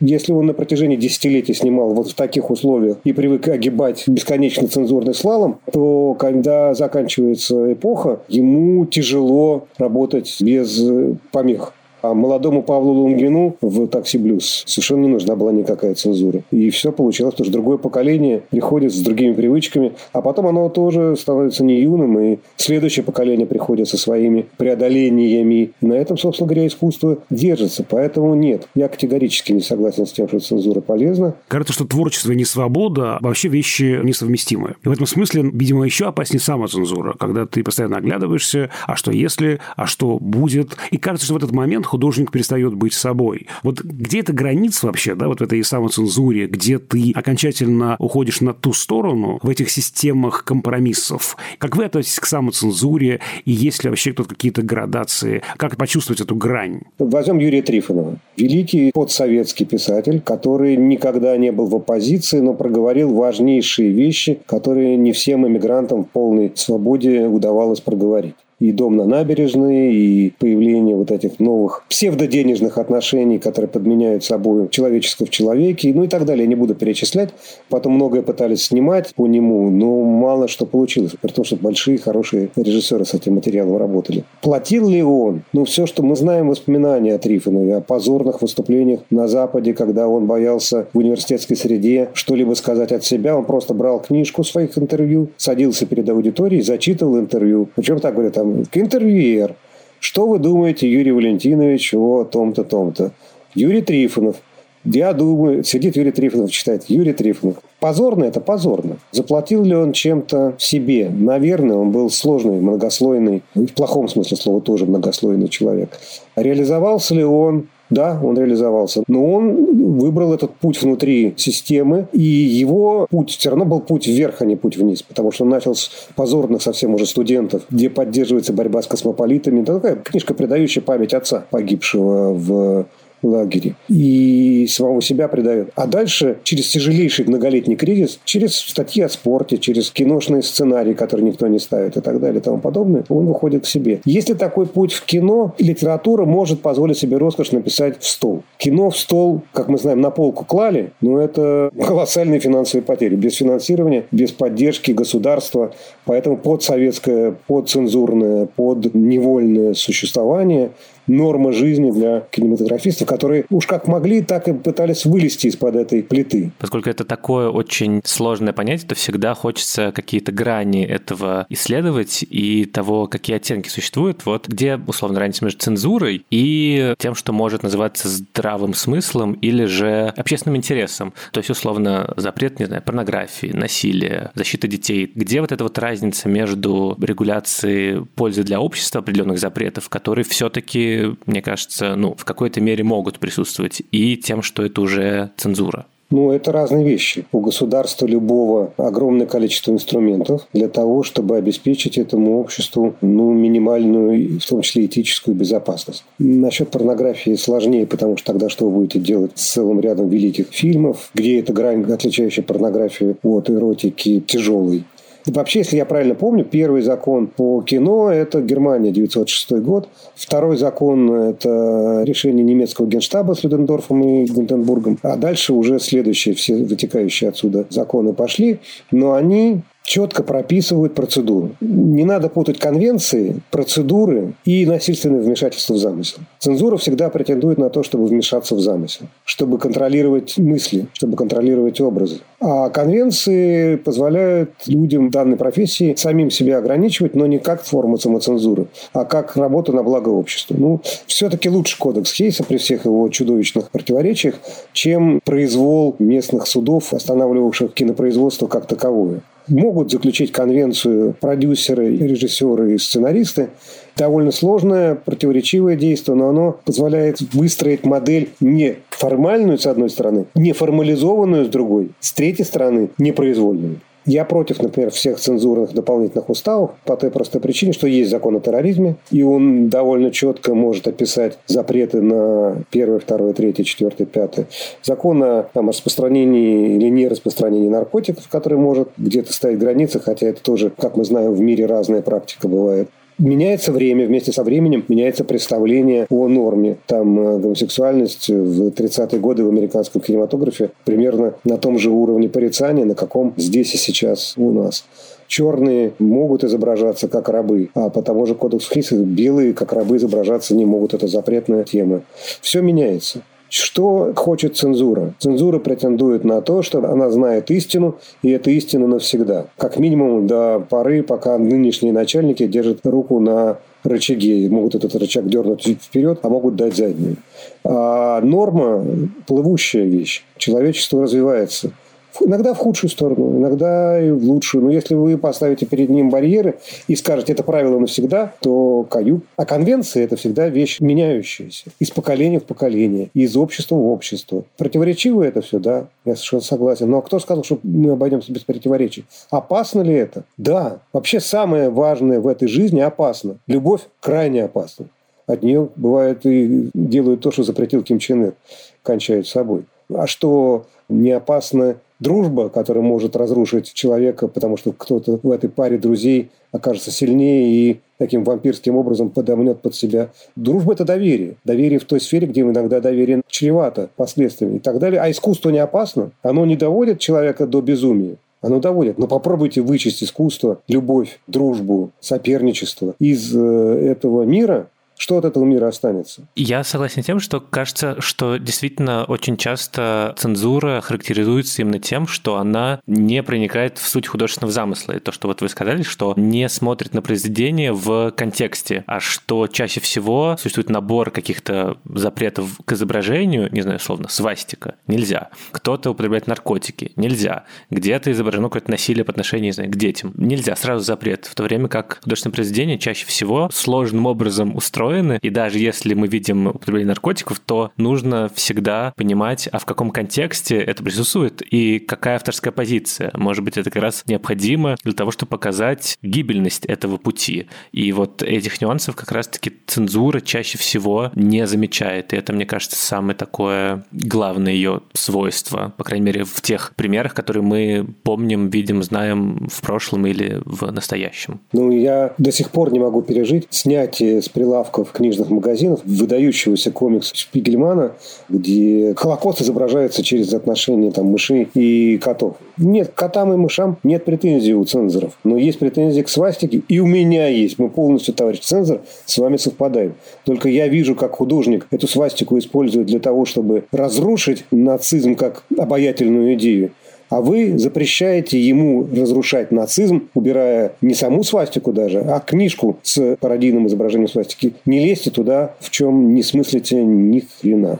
[0.00, 5.14] Если он на протяжении десятилетий снимал вот в таких условиях и привык огибать бесконечно цензурный
[5.14, 10.82] слалом, то когда заканчивается эпоха, ему тяжело работать без
[11.30, 11.72] помех.
[12.04, 16.42] А молодому Павлу Лунгину в «Такси Блюз» совершенно не нужна была никакая цензура.
[16.50, 21.16] И все получилось, потому что другое поколение приходит с другими привычками, а потом оно тоже
[21.16, 25.70] становится не юным, и следующее поколение приходит со своими преодолениями.
[25.80, 27.86] На этом, собственно говоря, искусство держится.
[27.88, 31.36] Поэтому нет, я категорически не согласен с тем, что цензура полезна.
[31.48, 34.74] Кажется, что творчество и не свобода вообще вещи несовместимые.
[34.84, 39.58] И в этом смысле, видимо, еще опаснее самоцензура, когда ты постоянно оглядываешься, а что если,
[39.74, 40.76] а что будет.
[40.90, 43.46] И кажется, что в этот момент художник перестает быть собой.
[43.62, 48.52] Вот где эта граница вообще, да, вот в этой самоцензуре, где ты окончательно уходишь на
[48.52, 51.36] ту сторону в этих системах компромиссов?
[51.58, 53.20] Как вы относитесь к самоцензуре?
[53.44, 55.42] И есть ли вообще тут какие-то градации?
[55.56, 56.80] Как почувствовать эту грань?
[56.98, 58.18] Возьмем Юрия Трифонова.
[58.36, 65.12] Великий подсоветский писатель, который никогда не был в оппозиции, но проговорил важнейшие вещи, которые не
[65.12, 71.40] всем иммигрантам в полной свободе удавалось проговорить и дом на набережной, и появление вот этих
[71.40, 76.44] новых псевдоденежных отношений, которые подменяют собой человеческое в человеке, ну и так далее.
[76.44, 77.30] Я не буду перечислять.
[77.68, 82.50] Потом многое пытались снимать по нему, но мало что получилось, при том, что большие, хорошие
[82.56, 84.24] режиссеры с этим материалом работали.
[84.42, 85.42] Платил ли он?
[85.52, 90.26] Ну, все, что мы знаем воспоминания о Трифонове, о позорных выступлениях на Западе, когда он
[90.26, 95.86] боялся в университетской среде что-либо сказать от себя, он просто брал книжку своих интервью, садился
[95.86, 97.68] перед аудиторией, зачитывал интервью.
[97.74, 99.54] Причем так говорят, там, интервьюер.
[100.00, 103.12] Что вы думаете, Юрий Валентинович, о том-то, том-то?
[103.54, 104.36] Юрий Трифонов.
[104.84, 107.56] Я думаю, сидит Юрий Трифонов, читает Юрий Трифонов.
[107.80, 108.98] Позорно это позорно.
[109.12, 111.08] Заплатил ли он чем-то себе?
[111.08, 115.98] Наверное, он был сложный, многослойный, в плохом смысле слова тоже многослойный человек.
[116.36, 119.02] Реализовался ли он да, он реализовался.
[119.08, 124.42] Но он выбрал этот путь внутри системы, и его путь все равно был путь вверх,
[124.42, 128.52] а не путь вниз, потому что он начал с позорных совсем уже студентов, где поддерживается
[128.52, 129.62] борьба с космополитами.
[129.62, 132.86] Это такая книжка, предающая память отца, погибшего в
[133.24, 133.74] лагере.
[133.88, 135.70] И самого себя предает.
[135.74, 141.46] А дальше, через тяжелейший многолетний кризис, через статьи о спорте, через киношные сценарии, которые никто
[141.46, 144.00] не ставит и так далее и тому подобное, он выходит к себе.
[144.04, 148.42] Если такой путь в кино, литература может позволить себе роскошь написать в стол.
[148.58, 153.14] Кино в стол, как мы знаем, на полку клали, но это колоссальные финансовые потери.
[153.16, 155.74] Без финансирования, без поддержки государства.
[156.04, 160.70] Поэтому подсоветское, подцензурное, подневольное существование
[161.06, 166.52] норма жизни для кинематографистов, которые уж как могли, так и пытались вылезти из-под этой плиты.
[166.58, 173.06] Поскольку это такое очень сложное понятие, то всегда хочется какие-то грани этого исследовать и того,
[173.06, 174.24] какие оттенки существуют.
[174.24, 180.12] Вот где, условно, разница между цензурой и тем, что может называться здравым смыслом или же
[180.16, 181.12] общественным интересом.
[181.32, 185.10] То есть, условно, запрет, не знаю, порнографии, насилия, защита детей.
[185.14, 190.93] Где вот эта вот разница между регуляцией пользы для общества определенных запретов, которые все-таки
[191.26, 195.86] мне кажется, ну, в какой-то мере могут присутствовать, и тем, что это уже цензура.
[196.10, 197.24] Ну, это разные вещи.
[197.32, 204.46] У государства любого огромное количество инструментов для того, чтобы обеспечить этому обществу ну, минимальную, в
[204.46, 206.04] том числе этическую безопасность.
[206.18, 211.10] Насчет порнографии сложнее, потому что тогда что вы будете делать с целым рядом великих фильмов,
[211.14, 214.84] где эта грань, отличающая порнографию от эротики, тяжелый.
[215.26, 219.88] Вообще, если я правильно помню, первый закон по кино– это Германия, 906 год.
[220.14, 224.98] Второй закон– это решение немецкого генштаба с Людендорфом и Гинденбургом.
[225.02, 228.60] А дальше уже следующие, все вытекающие отсюда законы пошли.
[228.90, 231.50] Но они четко прописывают процедуру.
[231.60, 236.18] Не надо путать конвенции, процедуры и насильственное вмешательство в замысел.
[236.38, 242.20] Цензура всегда претендует на то, чтобы вмешаться в замысел, чтобы контролировать мысли, чтобы контролировать образы.
[242.40, 249.04] А конвенции позволяют людям данной профессии самим себя ограничивать, но не как форму самоцензуры, а
[249.04, 250.56] как работу на благо общества.
[250.58, 254.36] Ну, все-таки лучше кодекс Хейса при всех его чудовищных противоречиях,
[254.72, 263.50] чем произвол местных судов, останавливавших кинопроизводство как таковое могут заключить конвенцию продюсеры, режиссеры и сценаристы.
[263.96, 270.52] Довольно сложное, противоречивое действие, но оно позволяет выстроить модель не формальную, с одной стороны, не
[270.52, 273.80] формализованную, с другой, с третьей стороны, непроизвольную.
[274.06, 278.40] Я против, например, всех цензурных дополнительных уставов по той простой причине, что есть закон о
[278.40, 284.46] терроризме, и он довольно четко может описать запреты на первое, второе, третье, четвертое, пятое.
[284.82, 290.42] Закон о там, распространении или не распространении наркотиков, который может где-то ставить границы, хотя это
[290.42, 292.88] тоже, как мы знаем, в мире разная практика бывает.
[293.18, 296.78] Меняется время, вместе со временем меняется представление о норме.
[296.86, 302.84] Там э, гомосексуальность в 30-е годы в американском кинематографе примерно на том же уровне порицания,
[302.84, 304.84] на каком здесь и сейчас у нас
[305.28, 310.54] черные могут изображаться как рабы, а по тому же кодексу Христа белые как рабы изображаться
[310.56, 310.92] не могут.
[310.92, 312.02] Это запретная тема.
[312.40, 313.22] Все меняется.
[313.56, 315.14] Что хочет цензура?
[315.20, 319.46] Цензура претендует на то, что она знает истину, и это истина навсегда.
[319.56, 324.48] Как минимум до поры, пока нынешние начальники держат руку на рычаге.
[324.50, 327.18] Могут этот рычаг дернуть вперед, а могут дать заднюю.
[327.62, 328.84] А норма–
[329.28, 330.24] плывущая вещь.
[330.36, 331.70] Человечество развивается–
[332.20, 334.64] Иногда в худшую сторону, иногда и в лучшую.
[334.64, 339.22] Но если вы поставите перед ним барьеры и скажете, это правило навсегда, то каюк.
[339.36, 341.70] А конвенции– это всегда вещь меняющаяся.
[341.78, 344.44] Из поколения в поколение, из общества в общество.
[344.56, 346.90] Противоречиво это все, да, я совершенно согласен.
[346.90, 349.04] Но кто сказал, что мы обойдемся без противоречий?
[349.30, 350.24] Опасно ли это?
[350.36, 350.78] Да.
[350.92, 353.36] Вообще самое важное в этой жизни опасно.
[353.46, 354.86] Любовь крайне опасна.
[355.26, 358.34] От нее бывает и делают то, что запретил Ким Чен Ир.
[358.82, 359.64] Кончают собой.
[359.92, 365.78] А что не опасно дружба, которая может разрушить человека, потому что кто-то в этой паре
[365.78, 370.10] друзей окажется сильнее и таким вампирским образом подомнет под себя.
[370.36, 371.36] Дружба– это доверие.
[371.44, 375.00] Доверие в той сфере, где иногда доверие чревато последствиями и так далее.
[375.00, 376.10] А искусство не опасно.
[376.22, 378.16] Оно не доводит человека до безумия.
[378.40, 378.98] Оно доводит.
[378.98, 384.68] Но попробуйте вычесть искусство, любовь, дружбу, соперничество из э, этого мира,
[385.04, 386.26] что от этого мира останется?
[386.34, 392.38] Я согласен с тем, что кажется, что действительно очень часто цензура характеризуется именно тем, что
[392.38, 394.92] она не проникает в суть художественного замысла.
[394.92, 399.46] И то, что вот вы сказали, что не смотрит на произведение в контексте, а что
[399.46, 405.28] чаще всего существует набор каких-то запретов к изображению, не знаю, словно свастика, нельзя.
[405.50, 407.44] Кто-то употребляет наркотики, нельзя.
[407.68, 410.56] Где-то изображено какое-то насилие по отношению, не знаю, к детям, нельзя.
[410.56, 411.26] Сразу запрет.
[411.26, 415.94] В то время как художественное произведение чаще всего сложным образом устроено устроены, и даже если
[415.94, 421.78] мы видим употребление наркотиков, то нужно всегда понимать, а в каком контексте это присутствует и
[421.78, 423.10] какая авторская позиция.
[423.14, 427.46] Может быть, это как раз необходимо для того, чтобы показать гибельность этого пути.
[427.72, 432.12] И вот этих нюансов как раз-таки цензура чаще всего не замечает.
[432.12, 437.14] И это, мне кажется, самое такое главное ее свойство, по крайней мере, в тех примерах,
[437.14, 441.40] которые мы помним, видим, знаем в прошлом или в настоящем.
[441.52, 446.70] Ну, я до сих пор не могу пережить снятие с прилавка прилавков книжных магазинов выдающегося
[446.70, 447.92] комикса Шпигельмана,
[448.28, 452.36] где Холокост изображается через отношения там, мышей и котов.
[452.56, 456.86] Нет, котам и мышам нет претензий у цензоров, но есть претензии к свастике, и у
[456.86, 457.58] меня есть.
[457.58, 459.94] Мы полностью, товарищ цензор, с вами совпадаем.
[460.24, 466.34] Только я вижу, как художник эту свастику использует для того, чтобы разрушить нацизм как обаятельную
[466.34, 466.72] идею
[467.14, 473.68] а вы запрещаете ему разрушать нацизм, убирая не саму свастику даже, а книжку с пародийным
[473.68, 474.54] изображением свастики.
[474.66, 477.78] Не лезьте туда, в чем не смыслите ни хрена.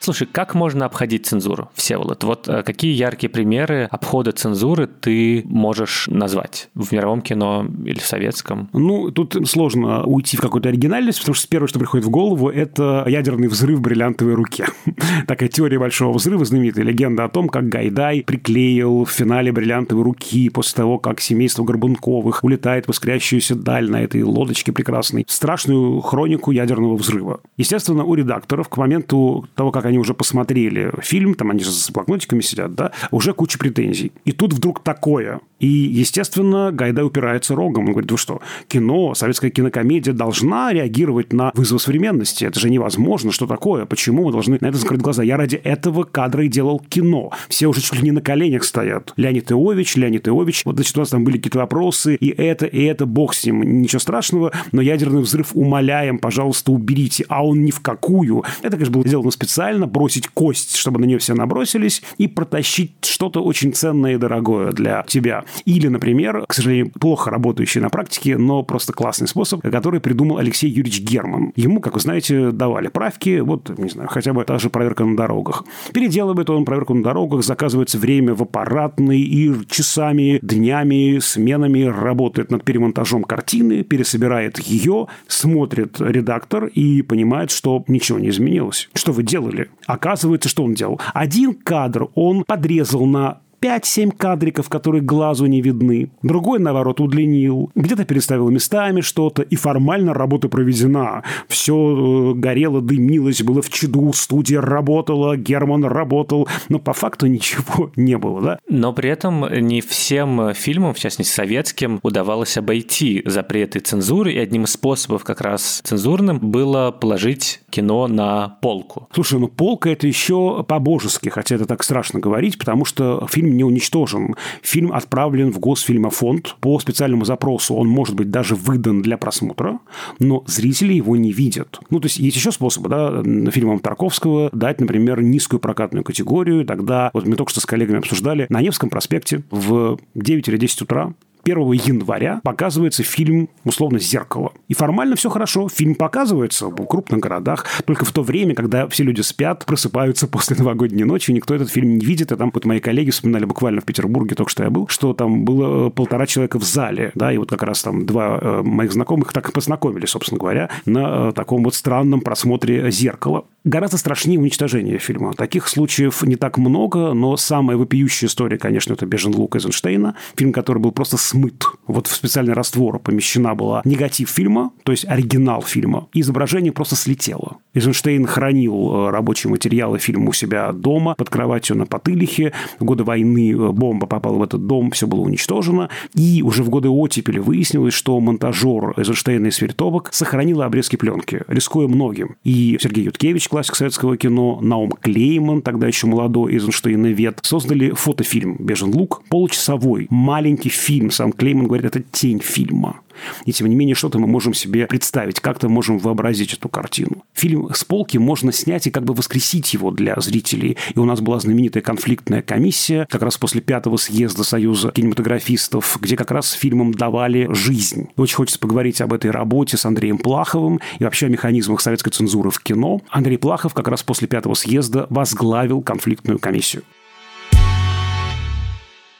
[0.00, 2.22] Слушай, как можно обходить цензуру, Всеволод?
[2.24, 8.06] Вот э, какие яркие примеры обхода цензуры ты можешь назвать в мировом кино или в
[8.06, 8.70] советском?
[8.72, 13.04] Ну, тут сложно уйти в какую-то оригинальность, потому что первое, что приходит в голову, это
[13.08, 14.66] ядерный взрыв в бриллиантовой руке.
[15.26, 20.48] Такая теория большого взрыва, знаменитая легенда о том, как Гайдай приклеил в финале бриллиантовой руки
[20.48, 26.52] после того, как семейство Горбунковых улетает в искрящуюся даль на этой лодочке прекрасной, страшную хронику
[26.52, 27.40] ядерного взрыва.
[27.56, 31.90] Естественно, у редакторов к моменту того, как они уже посмотрели фильм, там они же с
[31.90, 34.12] блокнотиками сидят, да, уже куча претензий.
[34.24, 35.40] И тут вдруг такое.
[35.60, 37.86] И, естественно, Гайдай упирается рогом.
[37.86, 42.44] Он говорит, вы что, кино, советская кинокомедия должна реагировать на вызов современности.
[42.44, 43.32] Это же невозможно.
[43.32, 43.84] Что такое?
[43.84, 45.22] Почему мы должны на это закрыть глаза?
[45.22, 47.32] Я ради этого кадра и делал кино.
[47.48, 49.12] Все уже чуть ли не на коленях стоят.
[49.16, 50.62] Леонид Иович, Леонид Иович.
[50.64, 52.14] Вот, значит, у нас там были какие-то вопросы.
[52.14, 53.82] И это, и это, бог с ним.
[53.82, 54.52] Ничего страшного.
[54.70, 57.24] Но ядерный взрыв умоляем, пожалуйста, уберите.
[57.28, 58.44] А он ни в какую.
[58.62, 59.77] Это, конечно, было сделано специально.
[59.86, 62.02] Бросить кость, чтобы на нее все набросились.
[62.18, 65.44] И протащить что-то очень ценное и дорогое для тебя.
[65.64, 70.68] Или, например, к сожалению, плохо работающий на практике, но просто классный способ, который придумал Алексей
[70.68, 71.52] Юрьевич Герман.
[71.56, 75.16] Ему, как вы знаете, давали правки, вот, не знаю, хотя бы та же проверка на
[75.16, 75.64] дорогах.
[75.92, 82.64] Переделывает он проверку на дорогах, заказывается время в аппаратной и часами, днями, сменами работает над
[82.64, 88.88] перемонтажом картины, пересобирает ее, смотрит редактор и понимает, что ничего не изменилось.
[88.94, 89.67] Что вы делали?
[89.86, 91.00] Оказывается, что он делал?
[91.14, 96.10] Один кадр он подрезал на 5-7 кадриков, которые глазу не видны.
[96.22, 97.70] Другой, наоборот, удлинил.
[97.74, 101.22] Где-то переставил местами что-то, и формально работа проведена.
[101.48, 107.90] Все э, горело, дымилось, было в чаду, студия работала, Герман работал, но по факту ничего
[107.96, 108.58] не было, да?
[108.68, 114.64] Но при этом не всем фильмам, в частности советским, удавалось обойти запреты цензуры, и одним
[114.64, 119.08] из способов как раз цензурным было положить кино на полку.
[119.12, 123.64] Слушай, ну полка это еще по-божески, хотя это так страшно говорить, потому что фильм не
[123.64, 124.34] уничтожен.
[124.62, 127.74] Фильм отправлен в Госфильмофонд по специальному запросу.
[127.74, 129.78] Он может быть даже выдан для просмотра,
[130.18, 131.80] но зрители его не видят.
[131.90, 136.64] Ну, то есть есть еще способы, да, фильмам Тарковского дать, например, низкую прокатную категорию.
[136.64, 140.82] Тогда, вот мы только что с коллегами обсуждали, на Невском проспекте в 9 или 10
[140.82, 141.14] утра
[141.52, 144.52] 1 января показывается фильм, условно, «Зеркало».
[144.68, 145.68] И формально все хорошо.
[145.68, 147.66] Фильм показывается в крупных городах.
[147.86, 151.98] Только в то время, когда все люди спят, просыпаются после новогодней ночи, никто этот фильм
[151.98, 152.32] не видит.
[152.32, 155.44] И там вот мои коллеги вспоминали буквально в Петербурге, только что я был, что там
[155.44, 157.12] было э, полтора человека в зале.
[157.14, 160.70] Да, и вот как раз там два э, моих знакомых так и познакомились, собственно говоря,
[160.84, 163.44] на э, таком вот странном просмотре «Зеркала».
[163.64, 165.34] Гораздо страшнее уничтожение фильма.
[165.34, 170.14] Таких случаев не так много, но самая вопиющая история, конечно, это «Бежен лук» Эйзенштейна.
[170.36, 171.64] Фильм, который был просто смыт.
[171.86, 176.08] Вот в специальный раствор помещена была негатив фильма, то есть оригинал фильма.
[176.12, 177.58] И изображение просто слетело.
[177.74, 182.52] Эйзенштейн хранил э, рабочие материалы фильма у себя дома, под кроватью на Потылихе.
[182.78, 185.88] В годы войны э, бомба попала в этот дом, все было уничтожено.
[186.14, 191.88] И уже в годы оттепели выяснилось, что монтажер Эйзенштейна и Свертовок сохранил обрезки пленки, рискуя
[191.88, 192.36] многим.
[192.44, 197.90] И Сергей Юткевич, классик советского кино, Наум Клейман, тогда еще молодой Эйзенштейн и Вет, создали
[197.90, 203.00] фотофильм «Бежен лук», получасовой, маленький фильм сам Клейман говорит, это тень фильма.
[203.44, 207.24] И тем не менее, что-то мы можем себе представить, как-то можем вообразить эту картину.
[207.34, 210.76] Фильм с полки можно снять и как бы воскресить его для зрителей.
[210.94, 216.16] И у нас была знаменитая конфликтная комиссия, как раз после пятого съезда Союза кинематографистов, где
[216.16, 218.10] как раз фильмам давали жизнь.
[218.16, 222.50] Очень хочется поговорить об этой работе с Андреем Плаховым и вообще о механизмах советской цензуры
[222.50, 223.00] в кино.
[223.10, 226.84] Андрей Плахов как раз после пятого съезда возглавил конфликтную комиссию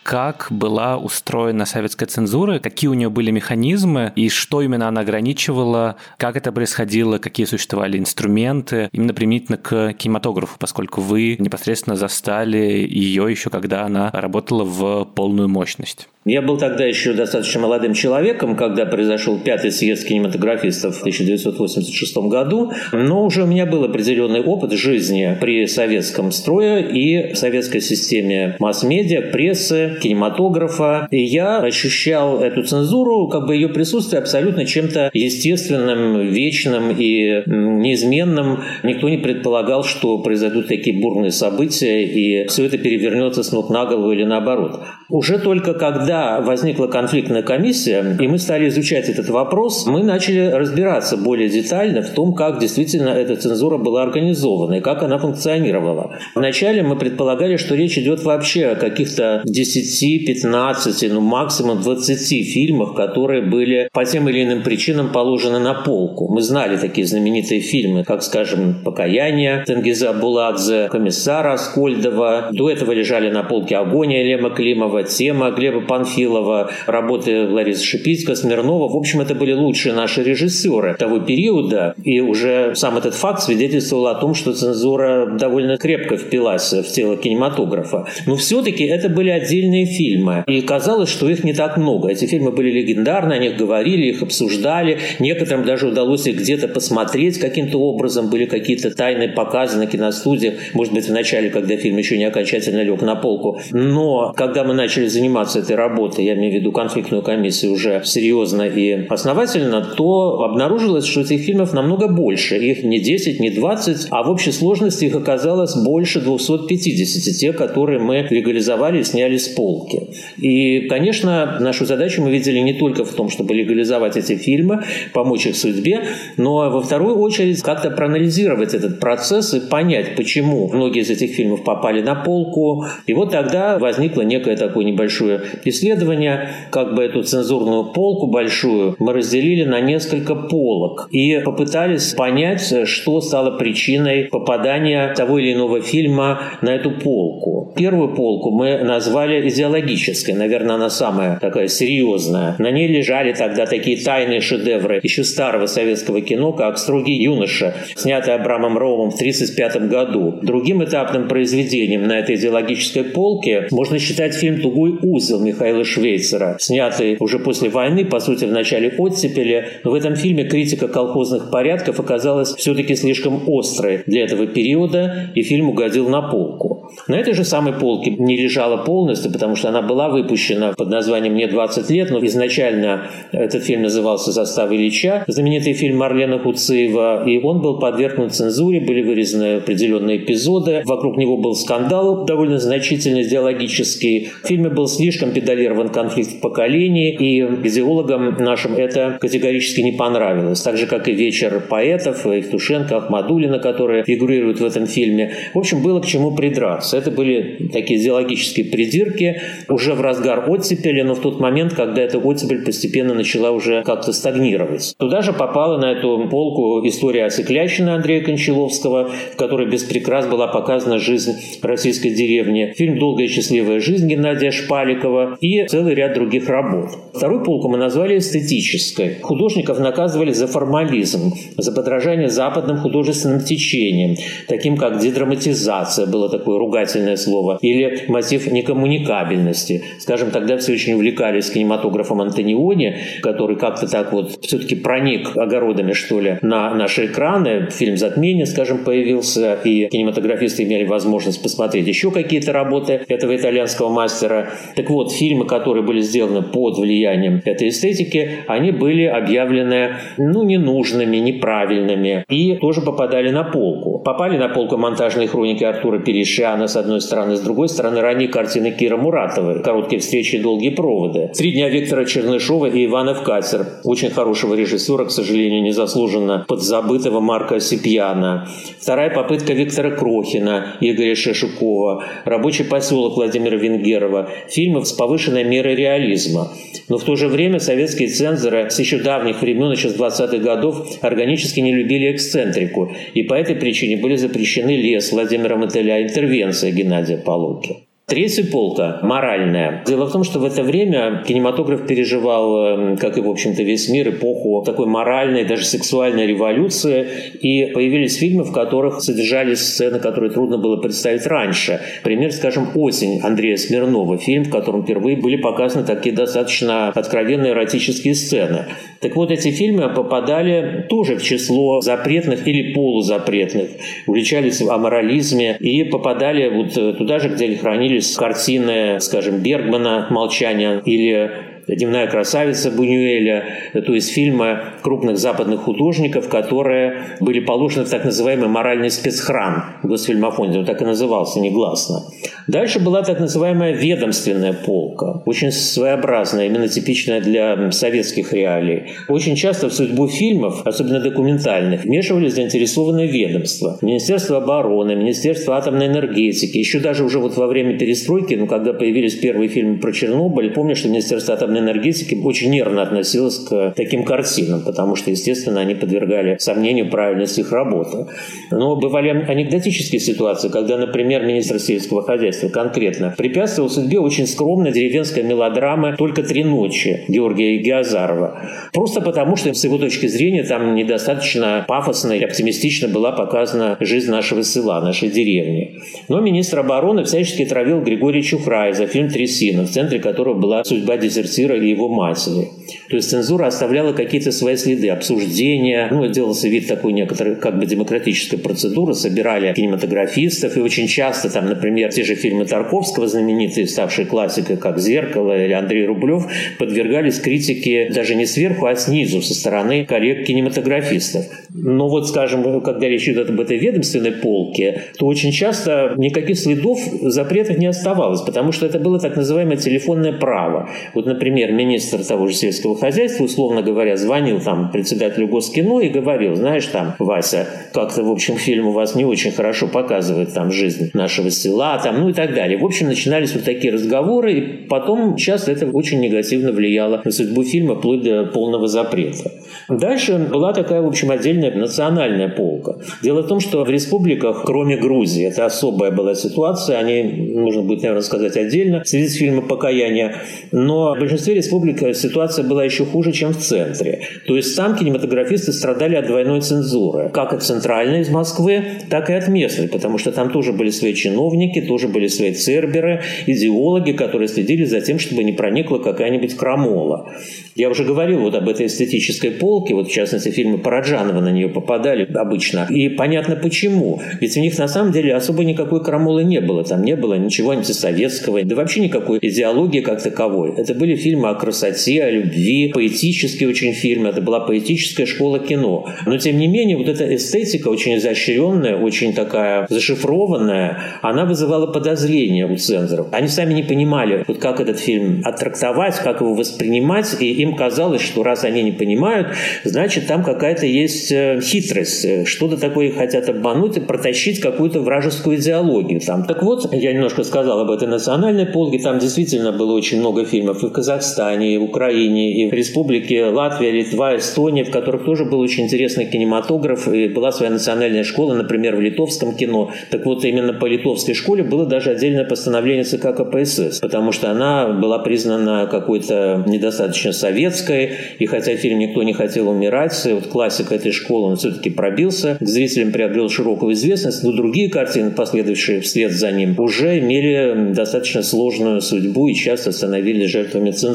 [0.09, 5.97] как была устроена советская цензура, какие у нее были механизмы и что именно она ограничивала,
[6.17, 13.31] как это происходило, какие существовали инструменты, именно применительно к кинематографу, поскольку вы непосредственно застали ее
[13.31, 16.09] еще, когда она работала в полную мощность.
[16.29, 22.73] Я был тогда еще достаточно молодым человеком, когда произошел пятый съезд кинематографистов в 1986 году,
[22.93, 29.31] но уже у меня был определенный опыт жизни при советском строе и советской системе масс-медиа,
[29.33, 31.09] прессы, кинематографа.
[31.11, 38.61] И я ощущал эту цензуру, как бы ее присутствие абсолютно чем-то естественным, вечным и неизменным.
[38.83, 43.87] Никто не предполагал, что произойдут такие бурные события, и все это перевернется с ног на
[43.87, 44.81] голову или наоборот.
[45.11, 51.17] Уже только когда возникла конфликтная комиссия, и мы стали изучать этот вопрос, мы начали разбираться
[51.17, 56.13] более детально в том, как действительно эта цензура была организована и как она функционировала.
[56.35, 59.88] Вначале мы предполагали, что речь идет вообще о каких-то 10,
[60.27, 66.29] 15, ну максимум 20 фильмах, которые были по тем или иным причинам положены на полку.
[66.29, 72.51] Мы знали такие знаменитые фильмы, как, скажем, «Покаяние» Тенгиза Буладзе, «Комиссар Аскольдова».
[72.53, 78.89] До этого лежали на полке «Агония» Лема Климова, тема Глеба Панфилова, работы Ларисы Шипицка, Смирнова.
[78.89, 81.95] В общем, это были лучшие наши режиссеры того периода.
[82.03, 87.17] И уже сам этот факт свидетельствовал о том, что цензура довольно крепко впилась в тело
[87.17, 88.07] кинематографа.
[88.27, 90.45] Но все-таки это были отдельные фильмы.
[90.47, 92.09] И казалось, что их не так много.
[92.09, 94.99] Эти фильмы были легендарны, о них говорили, их обсуждали.
[95.19, 98.31] Некоторым даже удалось их где-то посмотреть каким-то образом.
[98.31, 100.55] Были какие-то тайные показы на киностудиях.
[100.75, 103.61] Может быть, в начале, когда фильм еще не окончательно лег на полку.
[103.73, 108.63] Но когда мы начали заниматься этой работой, я имею в виду конфликтную комиссию уже серьезно
[108.63, 112.57] и основательно, то обнаружилось, что этих фильмов намного больше.
[112.57, 117.99] Их не 10, не 20, а в общей сложности их оказалось больше 250, те, которые
[117.99, 120.11] мы легализовали и сняли с полки.
[120.37, 125.47] И, конечно, нашу задачу мы видели не только в том, чтобы легализовать эти фильмы, помочь
[125.47, 126.05] их судьбе,
[126.37, 131.65] но во вторую очередь как-то проанализировать этот процесс и понять, почему многие из этих фильмов
[131.65, 132.85] попали на полку.
[133.09, 139.13] И вот тогда возникло некое такое небольшое исследование, как бы эту цензурную полку большую мы
[139.13, 146.43] разделили на несколько полок и попытались понять, что стало причиной попадания того или иного фильма
[146.63, 147.73] на эту полку.
[147.75, 152.57] Первую полку мы назвали идеологическая, наверное, она самая такая серьезная.
[152.59, 158.35] На ней лежали тогда такие тайные шедевры еще старого советского кино, как «Строгий юноша», снятый
[158.35, 160.39] Абрамом Роумом в 1935 году.
[160.43, 167.17] Другим этапным произведением на этой идеологической полке можно считать фильм «Тугой узел» Михаила Швейцера, снятый
[167.21, 169.69] уже после войны, по сути, в начале оттепели.
[169.85, 175.43] Но в этом фильме критика колхозных порядков оказалась все-таки слишком острой для этого периода, и
[175.43, 176.78] фильм угодил на полку.
[177.07, 181.35] На этой же самой полке не лежала полностью, потому что она была выпущена под названием
[181.35, 187.41] «Мне 20 лет», но изначально этот фильм назывался «Застава Ильича», знаменитый фильм Марлена Куцеева, и
[187.43, 194.31] он был подвергнут цензуре, были вырезаны определенные эпизоды, вокруг него был скандал довольно значительный, идеологический.
[194.43, 200.61] В фильме был слишком педалирован конфликт поколений, и идеологам нашим это категорически не понравилось.
[200.63, 205.33] Так же, как и «Вечер поэтов», Евтушенко, Ахмадулина, которые фигурируют в этом фильме.
[205.55, 206.78] В общем, было к чему придраться.
[206.93, 212.19] Это были такие идеологические придирки уже в разгар оттепели, но в тот момент, когда эта
[212.19, 214.95] оттепель постепенно начала уже как-то стагнировать.
[214.99, 220.49] Туда же попала на эту полку история Осеклячина Андрея Кончаловского, в которой без прикрас была
[220.49, 222.73] показана жизнь российской деревни.
[222.77, 226.91] Фильм «Долгая и счастливая жизнь» Геннадия Шпаликова и целый ряд других работ.
[227.15, 229.17] Вторую полку мы назвали эстетической.
[229.21, 237.17] Художников наказывали за формализм, за подражание западным художественным течениям, таким как дедраматизация, было такое ругательное
[237.17, 239.83] слово, или мотив некоммуникабельности.
[239.99, 246.21] Скажем, тогда все очень увлекались кинематографом Антониони, который как-то так вот все-таки проник огородами, что
[246.21, 247.69] ли, на наши экраны.
[247.71, 254.51] Фильм «Затмение», скажем, появился, и кинематографисты имели возможность посмотреть еще какие-то работы этого итальянского мастера.
[254.77, 261.17] Так вот, фильмы, которые были сделаны под влиянием этой эстетики, они были объявлены, ну, ненужными,
[261.17, 264.01] неправильными, и тоже попадали на полку.
[264.01, 268.73] Попали на полку монтажные хроники Артура Перешиана, с одной стороны, с другой стороны, ранние картины
[268.73, 274.11] Кира Муратовой, «Короткие встречи и долгие проводы», «Три дня Виктора Чернышова» и Ивана Вкатер, очень
[274.11, 278.49] хорошего режиссера, к сожалению, незаслуженно подзабытого Марка Осипьяна.
[278.81, 286.49] Вторая попытка Виктора Крохина, Игоря Шешукова, «Рабочий поселок» Владимира Венгерова, фильмы с повышенной мерой реализма.
[286.89, 290.99] Но в то же время советские цензоры с еще давних времен, еще с 20-х годов,
[291.03, 296.07] органически не любили эксцентрику, и по этой причине были запрещены «Лес» Владимира Мотыля,
[296.49, 297.88] интервенция Геннадия Полуки.
[298.09, 299.83] Третья полка– моральная.
[299.87, 303.91] Дело в том, что в это время кинематограф переживал, эм, как и, в общем-то, весь
[303.91, 307.07] мир, эпоху такой моральной, даже сексуальной революции.
[307.43, 311.83] И появились фильмы, в которых содержались сцены, которые трудно было представить раньше.
[312.03, 314.17] Пример, скажем, «Осень» Андрея Смирнова.
[314.17, 318.69] Фильм, в котором впервые были показаны такие достаточно откровенные эротические сцены.
[319.01, 323.69] Так вот, эти фильмы попадали тоже в число запретных или полузапретных.
[324.07, 330.81] Увлечались о морализме и попадали вот туда же, где хранили появились картины, скажем, Бергмана «Молчание»
[330.85, 338.05] или «Дневная красавица» Бунюэля, то есть фильмы крупных западных художников, которые были положены в так
[338.05, 342.01] называемый моральный спецхран в Госфильмофонде, он так и назывался негласно.
[342.49, 348.95] Дальше была так называемая ведомственная полка, очень своеобразная, именно типичная для советских реалий.
[349.09, 353.79] Очень часто в судьбу фильмов, особенно документальных, вмешивались заинтересованные ведомства.
[353.83, 356.57] Министерство обороны, Министерство атомной энергетики.
[356.57, 360.75] Еще даже уже вот во время перестройки, ну, когда появились первые фильмы про Чернобыль, помню,
[360.75, 366.37] что Министерство атомной энергетики очень нервно относилась к таким картинам, потому что, естественно, они подвергали
[366.39, 368.07] сомнению правильность их работы.
[368.51, 375.23] Но бывали анекдотические ситуации, когда, например, министр сельского хозяйства конкретно препятствовал судьбе очень скромной деревенской
[375.23, 378.41] мелодрамы «Только три ночи» Георгия Геозарова.
[378.73, 384.11] Просто потому, что с его точки зрения там недостаточно пафосно и оптимистично была показана жизнь
[384.11, 385.79] нашего села, нашей деревни.
[386.09, 390.97] Но министр обороны всячески травил Григория Чухрая за фильм «Трясина», в центре которого была судьба
[390.97, 392.49] дезертира Шекспира и его матери.
[392.91, 397.67] То есть цензура оставляла какие-то свои следы, обсуждения, ну, делался вид такой некоторой как бы
[397.67, 404.07] демократической процедуры, собирали кинематографистов, и очень часто там, например, те же фильмы Тарковского, знаменитые, ставшие
[404.07, 406.25] классикой, как «Зеркало» или Андрей Рублев,
[406.59, 411.27] подвергались критике даже не сверху, а снизу, со стороны коллег-кинематографистов.
[411.51, 416.79] Но вот, скажем, когда речь идет об этой ведомственной полке, то очень часто никаких следов
[417.03, 420.69] запретов не оставалось, потому что это было так называемое телефонное право.
[420.95, 426.35] Вот, например, премьер-министр того же сельского хозяйства, условно говоря, звонил там председателю Госкино и говорил,
[426.35, 430.91] знаешь, там, Вася, как-то, в общем, фильм у вас не очень хорошо показывает там жизнь
[430.95, 432.59] нашего села, там, ну и так далее.
[432.59, 437.45] В общем, начинались вот такие разговоры, и потом часто это очень негативно влияло на судьбу
[437.45, 439.31] фильма, вплоть до полного запрета.
[439.69, 442.79] Дальше была такая, в общем, отдельная национальная полка.
[443.03, 447.03] Дело в том, что в республиках, кроме Грузии, это особая была ситуация, они,
[447.35, 450.17] нужно будет, наверное, сказать отдельно, в связи с фильмом «Покаяние»,
[450.51, 454.03] но в большинстве республик ситуация была еще хуже, чем в центре.
[454.27, 459.15] То есть там кинематографисты страдали от двойной цензуры, как от центральной из Москвы, так и
[459.15, 464.29] от местной, потому что там тоже были свои чиновники, тоже были свои церберы, идеологи, которые
[464.29, 467.11] следили за тем, чтобы не проникла какая-нибудь крамола.
[467.57, 471.49] Я уже говорил вот об этой эстетической полке, вот в частности фильмы Параджанова на нее
[471.49, 472.67] попадали обычно.
[472.71, 474.01] И понятно почему.
[474.21, 476.63] Ведь у них на самом деле особо никакой крамолы не было.
[476.63, 480.55] Там не было ничего антисоветского, да вообще никакой идеологии как таковой.
[480.57, 484.09] Это были фильмы о красоте, о любви, поэтические очень фильмы.
[484.09, 485.87] Это была поэтическая школа кино.
[486.07, 492.47] Но тем не менее, вот эта эстетика очень изощренная, очень такая зашифрованная, она вызывала подозрения
[492.47, 493.09] у цензоров.
[493.13, 498.03] Они сами не понимали, вот как этот фильм оттрактовать, как его воспринимать, и им казалось,
[498.03, 499.29] что раз они не понимают,
[499.65, 506.01] значит, там какая-то есть э, хитрость, что-то такое хотят обмануть и протащить какую-то вражескую идеологию.
[506.01, 506.25] Там.
[506.25, 510.63] Так вот, я немножко сказал об этой национальной полке, там действительно было очень много фильмов
[510.63, 515.41] и в Казахстане, в Украине, и в Республике Латвия, Литва, Эстония, в которых тоже был
[515.41, 519.71] очень интересный кинематограф, и была своя национальная школа, например, в литовском кино.
[519.91, 524.69] Так вот, именно по литовской школе было даже отдельное постановление ЦК КПСС, потому что она
[524.69, 530.93] была признана какой-то недостаточно советской, и хотя фильм никто не хотел умирать, вот классик этой
[530.93, 536.33] школы, он все-таки пробился, к зрителям приобрел широкую известность, но другие картины, последовавшие вслед за
[536.33, 540.88] ним, уже имели достаточно сложную судьбу и часто становились жертвами цензуры.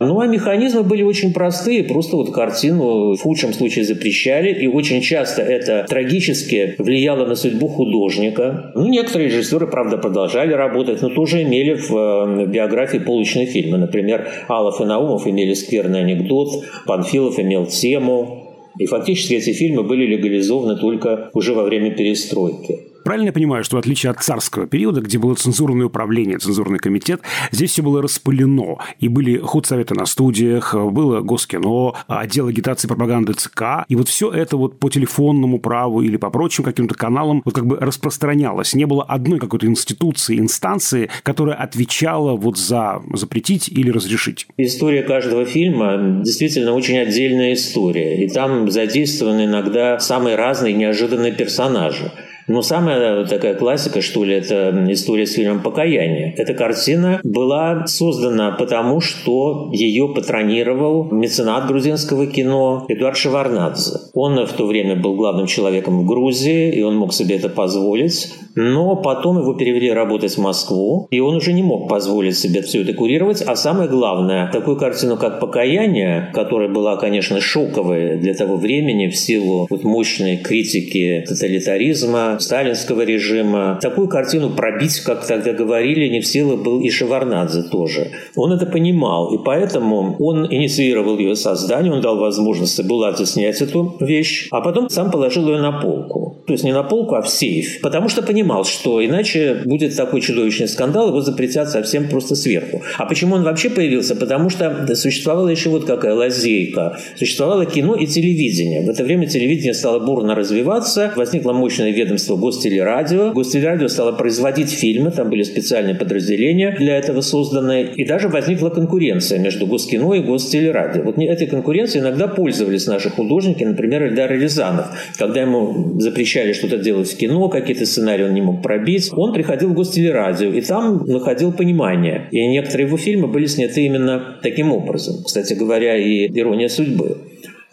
[0.00, 1.82] Ну, а механизмы были очень простые.
[1.82, 7.66] Просто вот картину в худшем случае запрещали, и очень часто это трагически влияло на судьбу
[7.66, 8.70] художника.
[8.76, 13.78] Ну, некоторые режиссеры, правда, продолжали работать, но тоже имели в, э, в биографии полочные фильмы.
[13.78, 18.44] Например, Алов и Наумов имели скверный анекдот, Панфилов имел тему.
[18.78, 22.87] И фактически эти фильмы были легализованы только уже во время перестройки.
[23.08, 27.22] Правильно я понимаю, что в отличие от царского периода, где было цензурное управление, цензурный комитет,
[27.50, 28.76] здесь все было распылено.
[29.00, 33.86] И были худсоветы на студиях, было Госкино, отдел агитации пропаганды ЦК.
[33.88, 37.66] И вот все это вот по телефонному праву или по прочим каким-то каналам вот как
[37.66, 38.74] бы распространялось.
[38.74, 44.46] Не было одной какой-то институции, инстанции, которая отвечала вот за запретить или разрешить.
[44.58, 48.22] История каждого фильма действительно очень отдельная история.
[48.22, 52.12] И там задействованы иногда самые разные неожиданные персонажи.
[52.48, 56.34] Но самая такая классика, что ли, это история с фильмом «Покаяние».
[56.36, 63.98] Эта картина была создана потому, что ее патронировал меценат грузинского кино Эдуард Шеварнадзе.
[64.14, 68.32] Он в то время был главным человеком в Грузии, и он мог себе это позволить.
[68.54, 72.82] Но потом его перевели работать в Москву, и он уже не мог позволить себе все
[72.82, 73.42] это курировать.
[73.42, 79.16] А самое главное, такую картину, как «Покаяние», которая была, конечно, шоковой для того времени в
[79.16, 83.78] силу вот мощной критики тоталитаризма, сталинского режима.
[83.80, 88.10] Такую картину пробить, как тогда говорили, не в силу был и Шеварнадзе тоже.
[88.36, 93.96] Он это понимал, и поэтому он инициировал ее создание, он дал возможность Булате снять эту
[94.00, 96.42] вещь, а потом сам положил ее на полку.
[96.46, 97.80] То есть не на полку, а в сейф.
[97.82, 102.82] Потому что понимал, что иначе будет такой чудовищный скандал, его запретят совсем просто сверху.
[102.96, 104.16] А почему он вообще появился?
[104.16, 106.98] Потому что существовала еще вот какая лазейка.
[107.16, 108.80] Существовало кино и телевидение.
[108.82, 113.32] В это время телевидение стало бурно развиваться, возникло мощное ведомство агентство Гостелерадио.
[113.32, 119.38] Гостелерадио стало производить фильмы, там были специальные подразделения для этого созданы, и даже возникла конкуренция
[119.38, 121.02] между Госкино и Гостелерадио.
[121.02, 124.86] Вот этой конкуренцией иногда пользовались наши художники, например, Эльдар Рязанов.
[125.18, 129.70] Когда ему запрещали что-то делать в кино, какие-то сценарии он не мог пробить, он приходил
[129.70, 132.28] в Гостелерадио, и там находил понимание.
[132.30, 135.22] И некоторые его фильмы были сняты именно таким образом.
[135.24, 137.16] Кстати говоря, и «Ирония судьбы».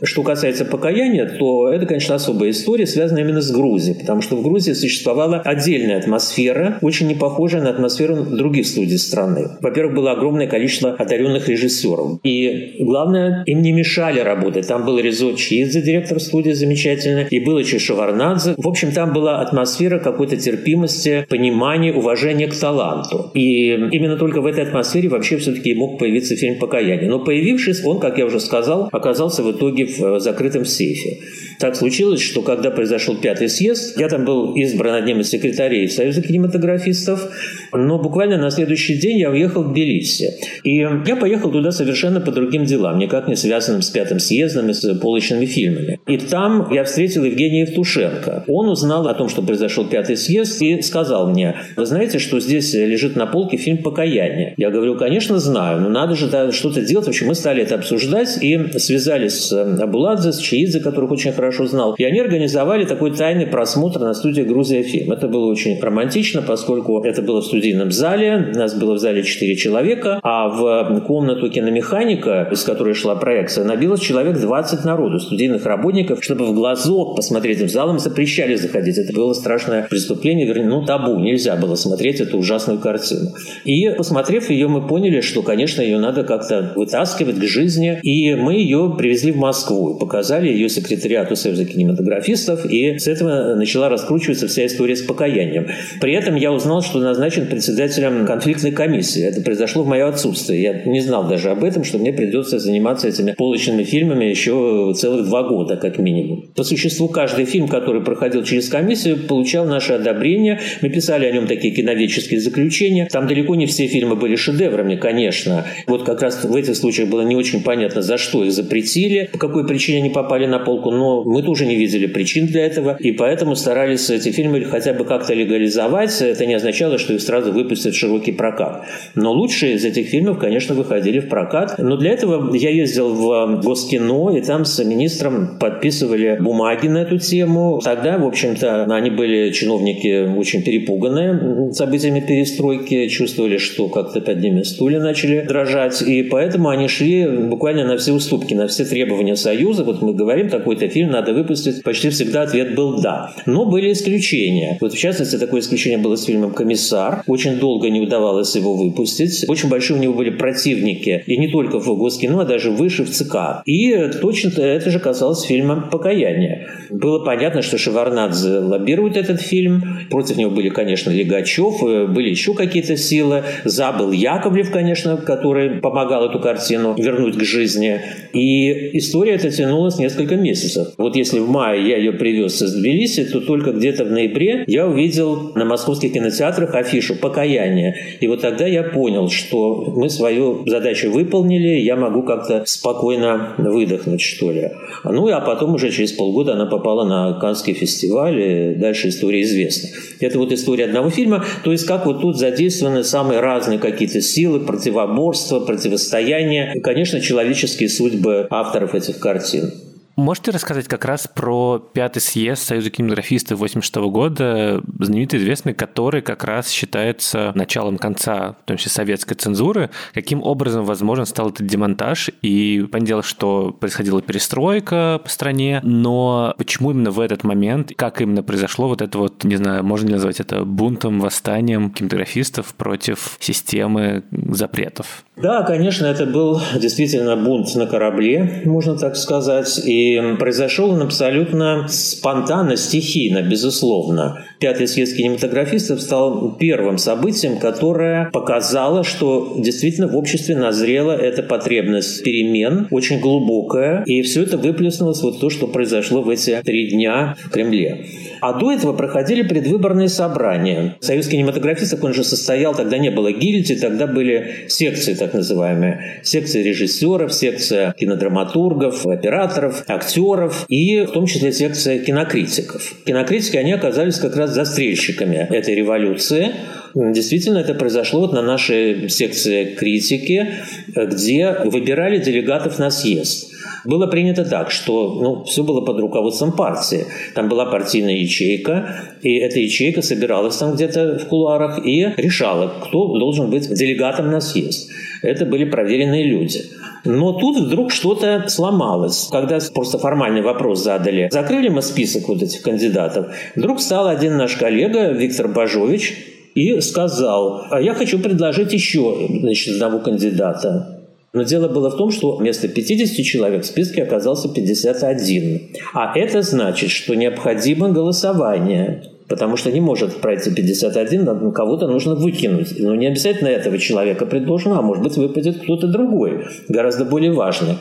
[0.04, 4.44] Что касается покаяния, то это, конечно, особая история, связанная именно с Грузией, потому что в
[4.44, 9.52] Грузии существовала отдельная атмосфера, очень не похожая на атмосферу других студий страны.
[9.62, 12.20] Во-первых, было огромное количество одаренных режиссеров.
[12.24, 14.68] И главное, им не мешали работать.
[14.68, 18.56] Там был Резо Чидзе, директор студии замечательный, и был еще Шаварнадзе.
[18.58, 23.32] В общем, там была атмосфера какой-то терпимости, понимания, уважения к таланту.
[23.34, 27.10] И именно только в этой атмосфере вообще все-таки мог появиться фильм «Покаяние».
[27.10, 31.18] Но появившись, он, как я уже сказал, оказался в итоге в закрытом сейфе.
[31.60, 36.22] Так случилось, что когда произошел пятый съезд, я там был избран одним из секретарей Союза
[36.22, 37.30] кинематографистов,
[37.72, 40.34] но буквально на следующий день я уехал в Тбилиси.
[40.64, 44.74] И я поехал туда совершенно по другим делам, никак не связанным с пятым съездом и
[44.74, 46.00] с полочными фильмами.
[46.08, 48.44] И там я встретил Евгения Евтушенко.
[48.48, 52.74] Он узнал о том, что произошел пятый съезд, и сказал мне, вы знаете, что здесь
[52.74, 54.54] лежит на полке фильм «Покаяние».
[54.58, 57.06] Я говорю, конечно, знаю, но надо же что-то делать.
[57.06, 61.45] В общем, мы стали это обсуждать и связались с Абуладзе, с Чаидзе, которых очень хорошо
[61.52, 61.96] знал.
[61.98, 65.12] И они организовали такой тайный просмотр на студии «Грузия фильм».
[65.12, 68.52] Это было очень романтично, поскольку это было в студийном зале.
[68.54, 74.02] Нас было в зале 4 человека, а в комнату киномеханика, из которой шла проекция, набилось
[74.02, 78.98] человек 20 народу, студийных работников, чтобы в глазок посмотреть в залом запрещали заходить.
[78.98, 81.20] Это было страшное преступление, вернее, ну, табу.
[81.20, 83.32] Нельзя было смотреть эту ужасную картину.
[83.64, 88.00] И, посмотрев ее, мы поняли, что, конечно, ее надо как-то вытаскивать к жизни.
[88.04, 93.90] И мы ее привезли в Москву, показали ее секретариату Союза кинематографистов, и с этого начала
[93.90, 95.68] раскручиваться вся история с покаянием.
[96.02, 99.24] При этом я узнал, что назначен председателем конфликтной комиссии.
[99.24, 100.62] Это произошло в мое отсутствие.
[100.62, 105.26] Я не знал даже об этом, что мне придется заниматься этими полочными фильмами еще целых
[105.26, 106.46] два года, как минимум.
[106.56, 110.60] По существу, каждый фильм, который проходил через комиссию, получал наше одобрение.
[110.82, 113.08] Мы писали о нем такие киноведческие заключения.
[113.12, 115.66] Там далеко не все фильмы были шедеврами, конечно.
[115.88, 119.38] Вот как раз в этих случаях было не очень понятно, за что их запретили, по
[119.38, 123.12] какой причине они попали на полку, но мы тоже не видели причин для этого, и
[123.12, 126.22] поэтому старались эти фильмы хотя бы как-то легализовать.
[126.22, 128.86] Это не означало, что их сразу выпустят в широкий прокат.
[129.16, 131.76] Но лучшие из этих фильмов, конечно, выходили в прокат.
[131.78, 137.18] Но для этого я ездил в Госкино, и там с министром подписывали бумаги на эту
[137.18, 137.82] тему.
[137.84, 144.62] Тогда, в общем-то, они были чиновники очень перепуганные событиями перестройки, чувствовали, что как-то под ними
[144.62, 149.84] стулья начали дрожать, и поэтому они шли буквально на все уступки, на все требования Союза.
[149.84, 151.84] Вот мы говорим, такой-то фильм надо выпустить.
[151.84, 153.32] Почти всегда ответ был «да».
[153.46, 154.78] Но были исключения.
[154.82, 157.24] Вот в частности, такое исключение было с фильмом «Комиссар».
[157.28, 159.46] Очень долго не удавалось его выпустить.
[159.48, 161.24] Очень большие у него были противники.
[161.26, 163.64] И не только в Госкино, а даже выше в ЦК.
[163.66, 166.68] И точно это же касалось фильма «Покаяние».
[166.90, 169.84] Было понятно, что Шеварнадзе лоббирует этот фильм.
[170.10, 173.44] Против него были, конечно, Легачев, э, были еще какие-то силы.
[173.64, 178.02] Забыл Яковлев, конечно, который помогал эту картину вернуть к жизни.
[178.34, 180.90] И история эта тянулась несколько месяцев.
[181.06, 184.88] Вот если в мае я ее привез из Тбилиси, то только где-то в ноябре я
[184.88, 187.94] увидел на московских кинотеатрах афишу «Покаяние».
[188.22, 194.22] И вот тогда я понял, что мы свою задачу выполнили, я могу как-то спокойно выдохнуть,
[194.22, 194.72] что ли.
[195.04, 199.90] Ну, а потом уже через полгода она попала на Каннский фестиваль, и дальше история известна.
[200.20, 204.62] Это вот история одного фильма, то есть как вот тут задействованы самые разные какие-то силы,
[204.62, 209.85] противоборства, противостояния, и, конечно, человеческие судьбы авторов этих картин.
[210.16, 216.46] Можете рассказать как раз про пятый съезд Союза кинематографистов 86 года, знаменитый известный, который как
[216.46, 219.90] раз считается началом конца, в том числе советской цензуры.
[220.14, 222.30] Каким образом возможен стал этот демонтаж?
[222.42, 228.42] И понятное что происходила перестройка по стране, но почему именно в этот момент, как именно
[228.42, 234.24] произошло вот это вот, не знаю, можно ли назвать это бунтом, восстанием кинематографистов против системы
[234.32, 235.26] запретов?
[235.38, 241.88] Да, конечно, это был действительно бунт на корабле, можно так сказать, и произошел он абсолютно
[241.90, 244.46] спонтанно, стихийно, безусловно.
[244.60, 252.24] Пятый съезд кинематографистов стал первым событием, которое показало, что действительно в обществе назрела эта потребность
[252.24, 257.36] перемен, очень глубокая, и все это выплеснулось вот то, что произошло в эти три дня
[257.44, 258.06] в Кремле.
[258.48, 260.98] А до этого проходили предвыборные собрания.
[261.00, 266.22] Союз кинематографистов, он же состоял, тогда не было гильдии, тогда были секции так называемые.
[266.22, 272.94] Секция режиссеров, секция кинодраматургов, операторов, актеров и в том числе секция кинокритиков.
[273.08, 276.52] Кинокритики, они оказались как раз застрельщиками этой революции.
[276.94, 280.50] Действительно, это произошло вот на нашей секции критики,
[280.96, 283.55] где выбирали делегатов на съезд.
[283.86, 287.06] Было принято так, что ну, все было под руководством партии.
[287.34, 293.18] Там была партийная ячейка, и эта ячейка собиралась там где-то в кулуарах и решала, кто
[293.18, 294.90] должен быть делегатом на съезд.
[295.22, 296.62] Это были проверенные люди.
[297.06, 299.30] Но тут вдруг что-то сломалось.
[299.32, 304.56] Когда просто формальный вопрос задали, закрыли мы список вот этих кандидатов, вдруг стал один наш
[304.56, 306.16] коллега Виктор Бажович
[306.56, 310.95] и сказал, а я хочу предложить еще значит, одного кандидата.
[311.36, 315.62] Но дело было в том, что вместо 50 человек в списке оказался 51.
[315.94, 322.76] А это значит, что необходимо голосование потому что не может пройти 51, кого-то нужно выкинуть.
[322.78, 327.78] Но не обязательно этого человека предложено, а может быть выпадет кто-то другой, гораздо более важный.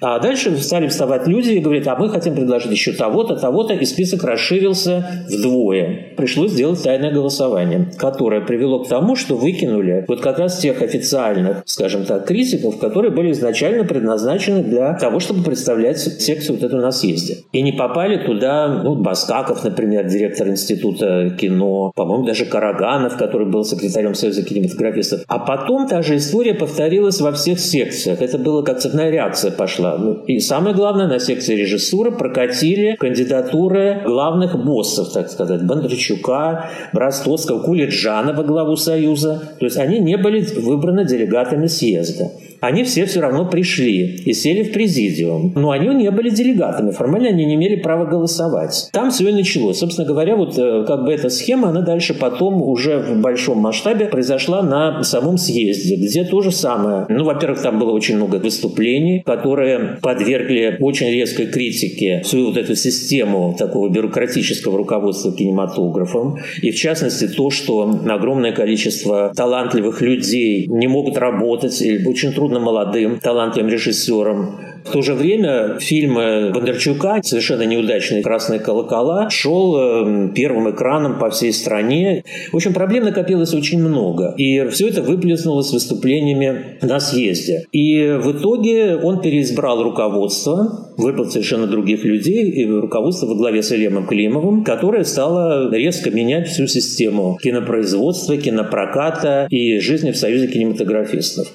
[0.00, 3.84] А дальше стали вставать люди и говорить, а мы хотим предложить еще того-то, того-то, и
[3.84, 6.14] список расширился вдвое.
[6.16, 11.62] Пришлось сделать тайное голосование, которое привело к тому, что выкинули вот как раз тех официальных,
[11.66, 16.90] скажем так, критиков, которые были изначально предназначены для того, чтобы представлять секцию вот эту на
[16.90, 17.38] съезде.
[17.52, 23.64] И не попали туда, ну, Баскаков, например, директор Института кино, по-моему, даже Караганов, который был
[23.64, 25.22] секретарем Союза кинематографистов.
[25.26, 28.22] А потом та же история повторилась во всех секциях.
[28.22, 29.87] Это было как цепная реакция пошла.
[29.96, 37.60] Ну, и самое главное, на секции режиссуры прокатили кандидатуры главных боссов, так сказать, Бондарчука, Брастоцкого,
[37.60, 39.40] Кулиджана во главу Союза.
[39.58, 44.62] То есть они не были выбраны делегатами съезда они все все равно пришли и сели
[44.62, 45.52] в президиум.
[45.54, 48.88] Но они не были делегатами, формально они не имели права голосовать.
[48.92, 49.78] Там все и началось.
[49.78, 54.06] Собственно говоря, вот э, как бы эта схема, она дальше потом уже в большом масштабе
[54.06, 57.06] произошла на самом съезде, где то же самое.
[57.08, 62.74] Ну, во-первых, там было очень много выступлений, которые подвергли очень резкой критике всю вот эту
[62.74, 66.38] систему такого бюрократического руководства кинематографом.
[66.62, 72.47] И в частности то, что огромное количество талантливых людей не могут работать или очень трудно
[72.48, 74.60] трудно молодым, талантливым режиссером.
[74.84, 81.28] В то же время фильм Бондарчука, совершенно неудачный «Красные колокола», шел эм, первым экраном по
[81.28, 82.24] всей стране.
[82.50, 84.34] В общем, проблем накопилось очень много.
[84.38, 87.66] И все это выплеснулось выступлениями на съезде.
[87.70, 93.70] И в итоге он переизбрал руководство, выбрал совершенно других людей, и руководство во главе с
[93.72, 101.48] Ильемом Климовым, которое стало резко менять всю систему кинопроизводства, кинопроката и жизни в Союзе кинематографистов.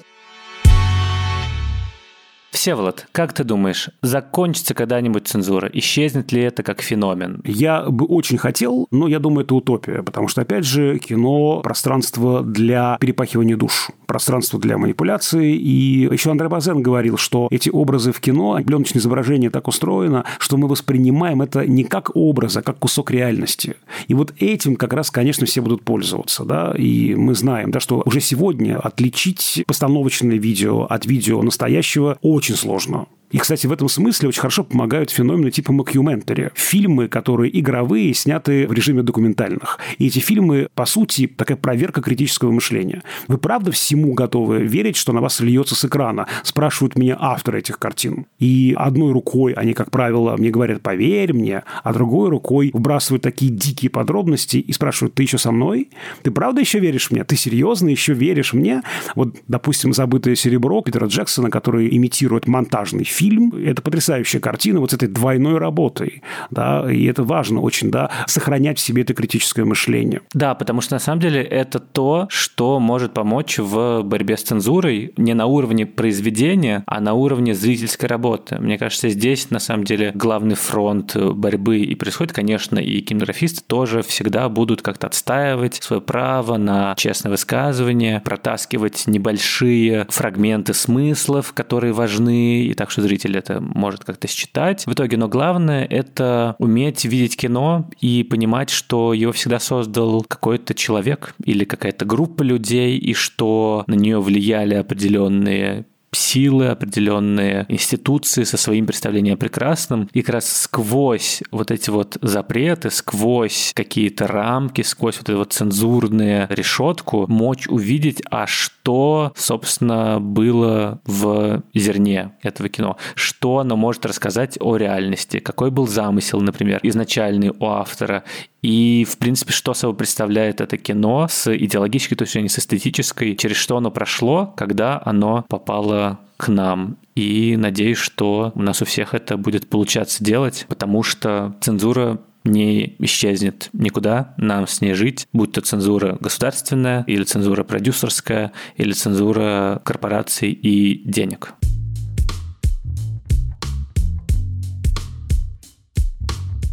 [2.64, 5.68] Всеволод, как ты думаешь, закончится когда-нибудь цензура?
[5.70, 7.42] Исчезнет ли это как феномен?
[7.44, 12.42] Я бы очень хотел, но я думаю, это утопия, потому что, опять же, кино– пространство
[12.42, 15.54] для перепахивания душ, пространство для манипуляции.
[15.54, 20.56] И еще Андрей Базен говорил, что эти образы в кино, пленочное изображение так устроено, что
[20.56, 23.76] мы воспринимаем это не как образ, а как кусок реальности.
[24.08, 26.46] И вот этим как раз, конечно, все будут пользоваться.
[26.46, 26.72] Да?
[26.78, 32.62] И мы знаем, да, что уже сегодня отличить постановочное видео от видео настоящего очень очень
[32.62, 33.06] сложно.
[33.34, 36.52] И, кстати, в этом смысле очень хорошо помогают феномены типа мокюментари.
[36.54, 39.80] Фильмы, которые игровые, сняты в режиме документальных.
[39.98, 43.02] И эти фильмы, по сути, такая проверка критического мышления.
[43.26, 46.28] Вы правда всему готовы верить, что на вас льется с экрана?
[46.44, 48.26] Спрашивают меня авторы этих картин.
[48.38, 53.50] И одной рукой они, как правило, мне говорят, поверь мне, а другой рукой вбрасывают такие
[53.50, 55.90] дикие подробности и спрашивают, ты еще со мной?
[56.22, 57.24] Ты правда еще веришь мне?
[57.24, 58.82] Ты серьезно еще веришь мне?
[59.16, 64.90] Вот, допустим, «Забытое серебро» Питера Джексона, который имитирует монтажный фильм, фильм– это потрясающая картина вот
[64.90, 66.22] с этой двойной работой.
[66.50, 70.20] Да, и это важно очень, да, сохранять в себе это критическое мышление.
[70.34, 75.12] Да, потому что на самом деле это то, что может помочь в борьбе с цензурой
[75.16, 78.58] не на уровне произведения, а на уровне зрительской работы.
[78.58, 84.02] Мне кажется, здесь на самом деле главный фронт борьбы и происходит, конечно, и кинематографисты тоже
[84.02, 92.64] всегда будут как-то отстаивать свое право на честное высказывание, протаскивать небольшие фрагменты смыслов, которые важны,
[92.64, 94.86] и так что зритель это может как-то считать.
[94.86, 100.74] В итоге, но главное— это уметь видеть кино и понимать, что его всегда создал какой-то
[100.74, 108.56] человек или какая-то группа людей, и что на нее влияли определенные силы, определенные институции со
[108.56, 110.08] своим представлением о прекрасном.
[110.12, 115.52] И как раз сквозь вот эти вот запреты, сквозь какие-то рамки, сквозь вот эту вот
[115.52, 122.96] цензурную решетку мочь увидеть, а что, собственно, было в зерне этого кино.
[123.14, 128.24] Что оно может рассказать о реальности, какой был замысел, например, изначальный у автора,
[128.64, 133.56] и, в принципе, что собой представляет это кино с идеологической точки зрения, с эстетической, через
[133.56, 136.03] что оно прошло, когда оно попало
[136.36, 136.96] к нам.
[137.14, 142.96] И надеюсь, что у нас у всех это будет получаться делать, потому что цензура не
[142.98, 149.80] исчезнет никуда, нам с ней жить, будь то цензура государственная, или цензура продюсерская, или цензура
[149.84, 151.54] корпораций и денег.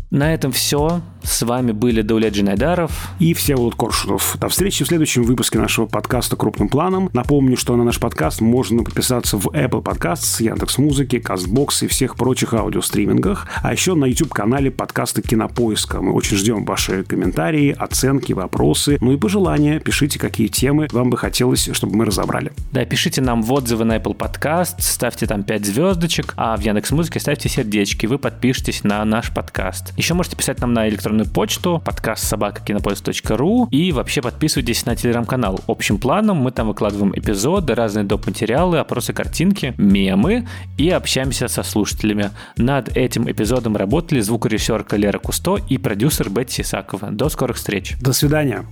[0.10, 1.02] На этом все.
[1.24, 4.38] С вами были Даулет Джинайдаров и Всеволод Коршунов.
[4.40, 7.10] До встречи в следующем выпуске нашего подкаста «Крупным планом».
[7.14, 12.56] Напомню, что на наш подкаст можно подписаться в Apple Podcasts, Яндекс.Музыке, Castbox и всех прочих
[12.56, 16.02] аудиостримингах, а еще на YouTube-канале подкаста «Кинопоиска».
[16.02, 19.80] Мы очень ждем ваши комментарии, оценки, вопросы, ну и пожелания.
[19.80, 22.52] Пишите, какие темы вам бы хотелось, чтобы мы разобрали.
[22.72, 27.20] Да, пишите нам в отзывы на Apple Podcast, ставьте там 5 звездочек, а в Яндекс.Музыке
[27.20, 29.94] ставьте сердечки, вы подпишитесь на наш подкаст.
[29.98, 35.60] Еще можете писать нам на электронную электронную почту, подкаст собакакинопоиск.ру и вообще подписывайтесь на телеграм-канал.
[35.68, 38.28] Общим планом мы там выкладываем эпизоды, разные доп.
[38.28, 40.48] материалы, опросы, картинки, мемы
[40.78, 42.32] и общаемся со слушателями.
[42.58, 47.10] Над этим эпизодом работали звукорежиссерка Лера Кусто и продюсер Бетти Исакова.
[47.12, 47.96] До скорых встреч.
[48.02, 48.66] До свидания.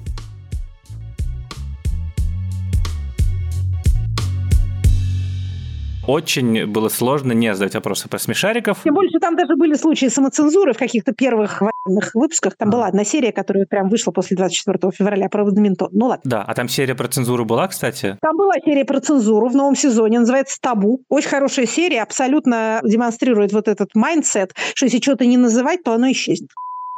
[6.10, 8.80] Очень было сложно не задать вопросы про смешариков.
[8.84, 12.58] Тем более, что там даже были случаи самоцензуры в каких-то первых военных выпусках.
[12.58, 15.90] Там была одна серия, которая прям вышла после 24 февраля про бадминтон.
[15.92, 16.22] Ну ладно.
[16.24, 18.18] Да, а там серия про цензуру была, кстати?
[18.22, 21.02] Там была серия про цензуру в новом сезоне, называется «Табу».
[21.10, 26.12] Очень хорошая серия, абсолютно демонстрирует вот этот mindset, что если что-то не называть, то оно
[26.12, 26.50] исчезнет.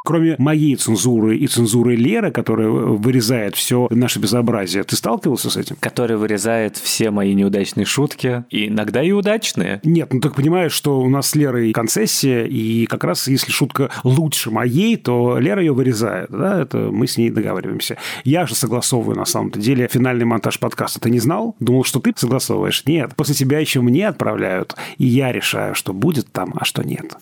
[0.04, 5.76] Кроме моей цензуры и цензуры Леры, которая вырезает все наше безобразие, ты сталкивался с этим?
[5.80, 9.80] Которая вырезает все мои неудачные шутки, и иногда и удачные.
[9.84, 13.92] Нет, ну так понимаешь, что у нас с Лерой концессия, и как раз если шутка
[14.04, 17.98] лучше моей, то Лера ее вырезает, да, это мы с ней договариваемся.
[18.24, 21.00] Я же согласовываю на самом-то деле финальный монтаж подкаста.
[21.00, 21.56] Ты не знал?
[21.60, 22.84] Думал, что ты согласовываешь?
[22.86, 23.16] Нет.
[23.16, 27.18] После тебя еще мне отправляют, и я решаю, что будет там, а что нет.